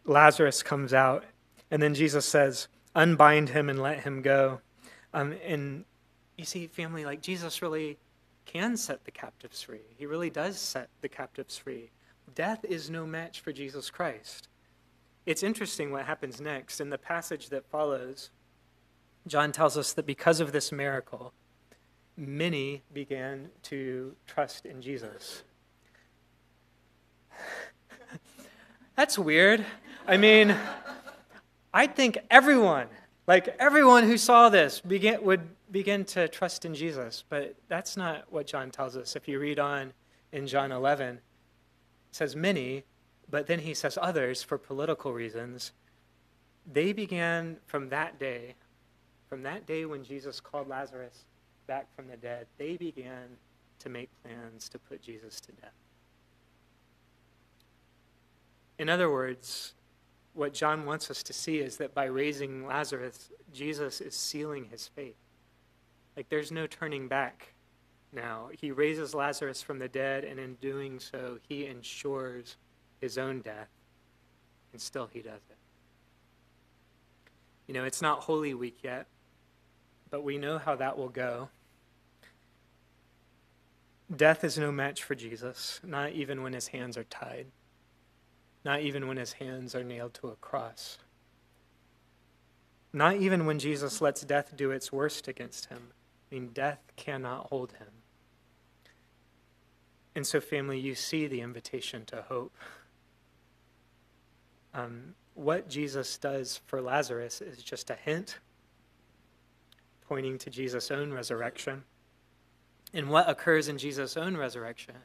Lazarus 0.06 0.62
comes 0.62 0.94
out, 0.94 1.24
and 1.72 1.82
then 1.82 1.96
Jesus 1.96 2.26
says, 2.26 2.68
Unbind 2.96 3.50
him 3.50 3.68
and 3.68 3.82
let 3.82 4.02
him 4.02 4.22
go. 4.22 4.62
Um, 5.14 5.34
and 5.44 5.86
you 6.38 6.46
see, 6.46 6.68
family, 6.68 7.04
like 7.04 7.22
Jesus 7.22 7.64
really 7.64 7.98
can 8.52 8.76
set 8.76 9.06
the 9.06 9.12
captives 9.12 9.62
free. 9.62 9.86
He 9.96 10.08
really 10.08 10.32
does 10.32 10.58
set 10.58 10.90
the 11.02 11.10
captives 11.10 11.56
free. 11.56 11.92
Death 12.34 12.66
is 12.68 12.90
no 12.90 13.06
match 13.06 13.42
for 13.42 13.52
Jesus 13.52 13.92
Christ. 13.92 14.48
It's 15.28 15.44
interesting 15.44 15.92
what 15.92 16.06
happens 16.06 16.42
next. 16.42 16.82
In 16.82 16.90
the 16.90 16.98
passage 16.98 17.50
that 17.50 17.70
follows, 17.70 18.32
John 19.28 19.52
tells 19.52 19.78
us 19.78 19.94
that 19.94 20.08
because 20.08 20.40
of 20.40 20.52
this 20.52 20.72
miracle, 20.72 21.32
many 22.18 22.82
began 22.92 23.50
to 23.64 24.16
trust 24.26 24.66
in 24.66 24.82
Jesus. 24.82 25.44
That's 28.96 29.20
weird. 29.20 29.64
I 30.08 30.18
mean, 30.18 30.56
I 31.72 31.86
think 31.86 32.18
everyone, 32.32 32.88
like 33.28 33.56
everyone 33.60 34.06
who 34.06 34.18
saw 34.18 34.50
this, 34.50 34.82
began, 34.82 35.24
would 35.24 35.48
begin 35.72 36.06
to 36.06 36.28
trust 36.28 36.66
in 36.66 36.74
Jesus. 36.74 37.24
But 37.30 37.56
that's 37.68 37.98
not 37.98 38.32
what 38.32 38.48
John 38.48 38.72
tells 38.72 38.96
us. 38.98 39.16
If 39.16 39.28
you 39.28 39.40
read 39.40 39.60
on 39.60 39.94
in 40.32 40.48
John 40.48 40.72
11, 40.72 41.16
it 41.16 41.22
says 42.12 42.36
many, 42.36 42.84
but 43.30 43.48
then 43.48 43.60
he 43.60 43.74
says 43.74 43.98
others 44.02 44.44
for 44.44 44.58
political 44.58 45.14
reasons. 45.14 45.72
They 46.72 46.94
began 46.94 47.58
from 47.66 47.90
that 47.90 48.20
day, 48.20 48.56
from 49.28 49.44
that 49.44 49.66
day 49.66 49.86
when 49.86 50.04
Jesus 50.04 50.40
called 50.40 50.68
Lazarus 50.68 51.26
back 51.68 51.88
from 51.96 52.08
the 52.08 52.18
dead, 52.18 52.48
they 52.58 52.78
began 52.78 53.38
to 53.80 53.90
make 53.90 54.10
plans 54.24 54.70
to 54.70 54.80
put 54.80 55.02
Jesus 55.02 55.40
to 55.42 55.52
death. 55.54 55.72
In 58.78 58.90
other 58.90 59.12
words, 59.12 59.74
what 60.34 60.54
John 60.54 60.86
wants 60.86 61.12
us 61.12 61.22
to 61.24 61.34
see 61.34 61.58
is 61.58 61.78
that 61.78 61.94
by 61.94 62.06
raising 62.06 62.66
Lazarus, 62.66 63.32
Jesus 63.54 64.00
is 64.02 64.16
sealing 64.16 64.66
his 64.72 64.88
fate. 64.88 65.16
Like 66.20 66.28
there's 66.28 66.52
no 66.52 66.68
turning 66.68 67.08
back 67.08 67.54
now. 68.12 68.50
He 68.60 68.72
raises 68.72 69.16
Lazarus 69.16 69.62
from 69.62 69.80
the 69.80 69.88
dead, 69.88 70.26
and 70.26 70.38
in 70.38 70.56
doing 70.56 71.00
so, 71.00 71.38
he 71.48 71.66
ensures 71.66 72.58
his 73.00 73.18
own 73.18 73.40
death, 73.40 73.70
and 74.74 74.82
still 74.82 75.08
he 75.14 75.22
does 75.22 75.40
it. 75.50 75.56
You 77.68 77.74
know, 77.74 77.86
it's 77.86 78.02
not 78.02 78.24
Holy 78.24 78.54
Week 78.54 78.80
yet, 78.84 79.08
but 80.10 80.26
we 80.26 80.38
know 80.38 80.58
how 80.58 80.76
that 80.76 80.98
will 80.98 81.08
go. 81.08 81.48
Death 84.14 84.44
is 84.44 84.58
no 84.58 84.74
match 84.74 85.02
for 85.02 85.16
Jesus, 85.16 85.80
not 85.86 86.12
even 86.12 86.44
when 86.44 86.52
his 86.52 86.68
hands 86.68 86.98
are 86.98 87.06
tied, 87.06 87.46
not 88.66 88.82
even 88.82 89.08
when 89.08 89.16
his 89.16 89.32
hands 89.32 89.74
are 89.74 89.86
nailed 89.86 90.16
to 90.16 90.28
a 90.28 90.36
cross, 90.36 90.98
not 92.92 93.16
even 93.16 93.46
when 93.46 93.58
Jesus 93.58 94.02
lets 94.02 94.24
death 94.24 94.58
do 94.58 94.72
its 94.72 94.92
worst 94.92 95.30
against 95.30 95.68
him. 95.68 95.94
I 96.32 96.36
mean, 96.36 96.50
death 96.54 96.80
cannot 96.96 97.48
hold 97.48 97.74
him. 97.74 97.88
And 100.16 100.26
so, 100.26 100.42
family, 100.42 100.80
you 100.80 100.96
see 100.96 101.28
the 101.28 101.42
invitation 101.42 102.06
to 102.06 102.24
hope. 102.24 102.56
Um, 104.74 105.16
what 105.34 105.70
Jesus 105.70 106.18
does 106.18 106.62
for 106.68 106.82
Lazarus 106.82 107.42
is 107.42 107.64
just 107.64 107.90
a 107.90 107.96
hint 107.96 108.40
pointing 110.08 110.38
to 110.40 110.50
Jesus' 110.50 110.92
own 110.92 111.14
resurrection. 111.14 111.84
And 112.94 113.10
what 113.10 113.30
occurs 113.30 113.68
in 113.68 113.78
Jesus' 113.78 114.18
own 114.18 114.36
resurrection 114.36 114.96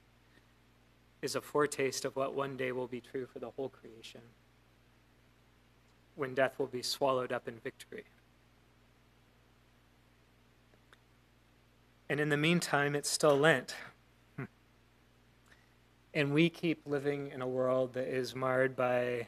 is 1.23 1.37
a 1.37 1.41
foretaste 1.41 2.05
of 2.05 2.17
what 2.17 2.35
one 2.35 2.57
day 2.57 2.73
will 2.73 2.87
be 2.87 3.01
true 3.01 3.27
for 3.27 3.39
the 3.39 3.51
whole 3.51 3.69
creation 3.69 4.21
when 6.17 6.35
death 6.35 6.59
will 6.59 6.67
be 6.67 6.83
swallowed 6.83 7.33
up 7.33 7.49
in 7.49 7.55
victory. 7.57 8.05
And 12.15 12.21
in 12.21 12.29
the 12.29 12.37
meantime, 12.37 12.95
it's 12.95 13.11
still 13.11 13.37
Lent. 13.37 13.75
Hmm. 14.37 14.45
And 16.15 16.33
we 16.33 16.49
keep 16.49 16.87
living 16.87 17.33
in 17.33 17.43
a 17.43 17.49
world 17.49 17.95
that 17.95 18.07
is 18.07 18.37
marred 18.37 18.77
by 18.77 19.27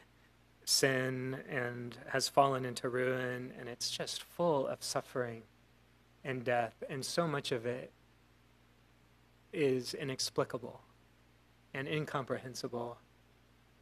sin 0.63 1.39
and 1.49 1.97
has 2.07 2.29
fallen 2.29 2.63
into 2.63 2.87
ruin, 2.87 3.51
and 3.59 3.67
it's 3.67 3.91
just 3.91 4.23
full 4.23 4.67
of 4.67 4.81
suffering 4.81 5.41
and 6.23 6.45
death, 6.45 6.81
and 6.89 7.05
so 7.05 7.27
much 7.27 7.51
of 7.51 7.65
it 7.65 7.91
is 9.51 9.93
inexplicable 9.93 10.79
and 11.73 11.89
incomprehensible 11.89 12.99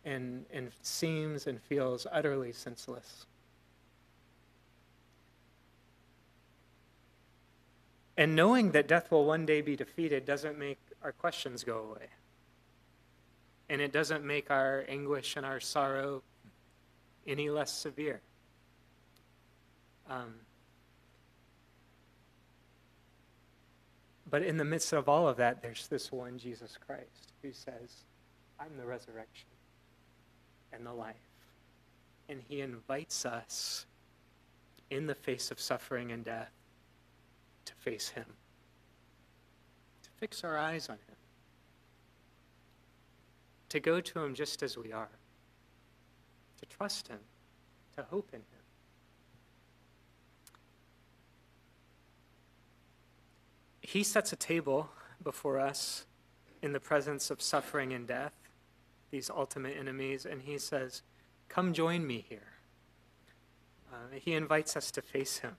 and, 0.04 0.48
and 0.52 0.72
seems 0.82 1.46
and 1.46 1.62
feels 1.62 2.08
utterly 2.12 2.52
senseless. 2.52 3.28
And 8.18 8.36
knowing 8.36 8.72
that 8.72 8.88
death 8.88 9.12
will 9.12 9.26
one 9.26 9.46
day 9.46 9.62
be 9.62 9.76
defeated 9.76 10.26
doesn't 10.26 10.58
make 10.58 10.80
our 11.04 11.12
questions 11.12 11.64
go 11.64 11.80
away. 11.80 12.08
And 13.70 13.82
it 13.82 13.92
doesn't 13.92 14.24
make 14.24 14.52
our 14.52 14.86
anguish 14.88 15.36
and 15.36 15.46
our 15.46 15.60
sorrow 15.60 16.24
any 17.28 17.50
less 17.50 17.72
severe. 17.72 18.22
Um, 20.10 20.36
but 24.30 24.44
in 24.44 24.58
the 24.58 24.64
midst 24.64 24.94
of 24.94 25.10
all 25.10 25.28
of 25.28 25.38
that, 25.38 25.62
there's 25.62 25.88
this 25.88 26.12
one 26.12 26.38
Jesus 26.38 26.78
Christ 26.86 27.34
who 27.42 27.52
says, 27.52 28.06
I'm 28.60 28.78
the 28.78 28.86
resurrection 28.86 29.48
and 30.72 30.86
the 30.86 30.94
life. 30.94 31.16
And 32.30 32.42
he 32.48 32.62
invites 32.62 33.26
us 33.26 33.86
in 34.90 35.08
the 35.08 35.16
face 35.16 35.52
of 35.52 35.60
suffering 35.60 36.12
and 36.12 36.24
death 36.24 36.52
face 37.86 38.10
him, 38.10 38.26
to 40.02 40.10
fix 40.18 40.44
our 40.44 40.58
eyes 40.58 40.90
on 40.90 40.96
him, 40.96 41.16
to 43.70 43.80
go 43.80 44.02
to 44.02 44.20
him 44.20 44.34
just 44.34 44.64
as 44.64 44.76
we 44.76 44.92
are, 44.92 45.12
to 46.60 46.66
trust 46.66 47.08
him, 47.08 47.20
to 47.96 48.04
hope 48.04 48.30
in 48.34 48.40
him. 48.40 48.66
He 53.82 54.04
sets 54.04 54.34
a 54.34 54.36
table 54.36 54.90
before 55.24 55.60
us 55.60 56.06
in 56.64 56.74
the 56.74 56.80
presence 56.80 57.30
of 57.30 57.40
suffering 57.40 57.94
and 57.94 58.08
death, 58.08 58.34
these 59.12 59.30
ultimate 59.30 59.78
enemies, 59.78 60.26
and 60.26 60.42
he 60.42 60.58
says, 60.58 61.04
Come 61.50 61.72
join 61.72 62.08
me 62.08 62.26
here. 62.28 62.54
Uh, 63.94 64.18
he 64.20 64.34
invites 64.34 64.76
us 64.76 64.90
to 64.90 65.04
face 65.04 65.38
him. 65.38 65.56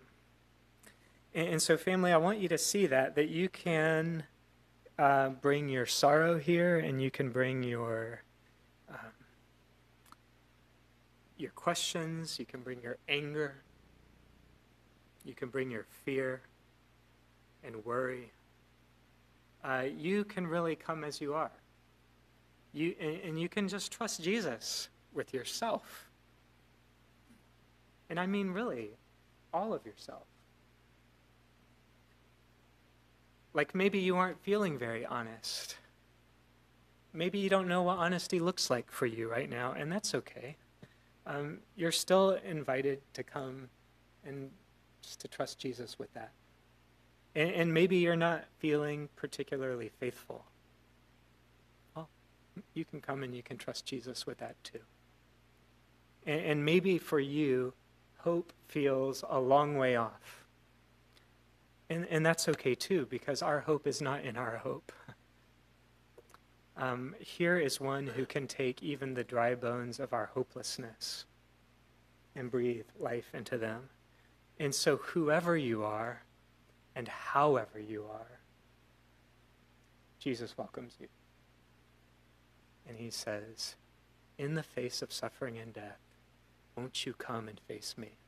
And, 1.36 1.48
and, 1.48 1.62
so, 1.62 1.76
family, 1.76 2.12
I 2.12 2.16
want 2.16 2.38
you 2.38 2.48
to 2.48 2.56
see 2.56 2.86
that, 2.86 3.14
that 3.16 3.28
you 3.28 3.50
can 3.50 4.24
uh, 4.98 5.28
bring 5.28 5.68
your 5.68 5.84
sorrow 5.84 6.38
here 6.38 6.78
and 6.78 7.00
you 7.00 7.10
can 7.10 7.30
bring 7.30 7.62
your. 7.62 8.22
Um, 8.88 9.12
your 11.36 11.50
questions, 11.50 12.38
you 12.38 12.46
can 12.46 12.60
bring 12.60 12.80
your 12.80 12.96
anger, 13.10 13.56
you 15.26 15.34
can 15.34 15.50
bring 15.50 15.70
your 15.70 15.84
fear 16.06 16.40
and 17.62 17.84
worry. 17.84 18.32
Uh, 19.62 19.84
you 19.94 20.24
can 20.24 20.46
really 20.46 20.74
come 20.74 21.04
as 21.04 21.20
you 21.20 21.34
are. 21.34 21.50
You, 22.72 22.94
and, 22.98 23.20
and 23.22 23.40
you 23.40 23.50
can 23.50 23.68
just 23.68 23.92
trust 23.92 24.22
Jesus 24.22 24.88
with 25.12 25.34
yourself. 25.34 26.08
And 28.08 28.18
I 28.18 28.26
mean, 28.26 28.52
really, 28.52 28.90
all 29.52 29.74
of 29.74 29.84
yourself. 29.84 30.22
Like 33.56 33.74
maybe 33.74 33.98
you 33.98 34.18
aren't 34.18 34.38
feeling 34.42 34.76
very 34.76 35.06
honest. 35.06 35.76
Maybe 37.14 37.38
you 37.38 37.48
don't 37.48 37.68
know 37.68 37.82
what 37.82 37.96
honesty 37.96 38.38
looks 38.38 38.68
like 38.68 38.90
for 38.90 39.06
you 39.06 39.30
right 39.30 39.48
now, 39.48 39.72
and 39.72 39.90
that's 39.90 40.14
okay. 40.14 40.56
Um, 41.26 41.60
you're 41.74 41.90
still 41.90 42.32
invited 42.44 43.00
to 43.14 43.22
come 43.22 43.70
and 44.26 44.50
just 45.00 45.20
to 45.20 45.28
trust 45.28 45.58
Jesus 45.58 45.98
with 45.98 46.12
that. 46.12 46.32
And, 47.34 47.48
and 47.48 47.72
maybe 47.72 47.96
you're 47.96 48.14
not 48.14 48.44
feeling 48.58 49.08
particularly 49.16 49.90
faithful. 50.00 50.44
Well, 51.94 52.10
you 52.74 52.84
can 52.84 53.00
come 53.00 53.22
and 53.22 53.34
you 53.34 53.42
can 53.42 53.56
trust 53.56 53.86
Jesus 53.86 54.26
with 54.26 54.36
that 54.36 54.62
too. 54.64 54.80
And, 56.26 56.40
and 56.40 56.64
maybe 56.64 56.98
for 56.98 57.20
you, 57.20 57.72
hope 58.18 58.52
feels 58.68 59.24
a 59.26 59.40
long 59.40 59.78
way 59.78 59.96
off. 59.96 60.45
And, 61.88 62.06
and 62.10 62.26
that's 62.26 62.48
okay 62.48 62.74
too, 62.74 63.06
because 63.08 63.42
our 63.42 63.60
hope 63.60 63.86
is 63.86 64.00
not 64.00 64.24
in 64.24 64.36
our 64.36 64.58
hope. 64.58 64.92
Um, 66.78 67.14
here 67.20 67.56
is 67.58 67.80
one 67.80 68.06
who 68.06 68.26
can 68.26 68.46
take 68.46 68.82
even 68.82 69.14
the 69.14 69.24
dry 69.24 69.54
bones 69.54 69.98
of 69.98 70.12
our 70.12 70.26
hopelessness 70.26 71.24
and 72.34 72.50
breathe 72.50 72.84
life 72.98 73.30
into 73.32 73.56
them. 73.56 73.88
And 74.58 74.74
so, 74.74 74.96
whoever 74.98 75.56
you 75.56 75.84
are 75.84 76.22
and 76.94 77.08
however 77.08 77.78
you 77.78 78.04
are, 78.04 78.40
Jesus 80.18 80.58
welcomes 80.58 80.96
you. 81.00 81.08
And 82.86 82.98
he 82.98 83.10
says, 83.10 83.76
In 84.38 84.54
the 84.54 84.62
face 84.62 85.00
of 85.00 85.12
suffering 85.12 85.58
and 85.58 85.72
death, 85.72 86.00
won't 86.76 87.06
you 87.06 87.14
come 87.14 87.48
and 87.48 87.58
face 87.60 87.94
me? 87.96 88.18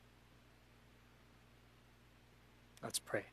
Let's 2.81 2.99
pray. 2.99 3.25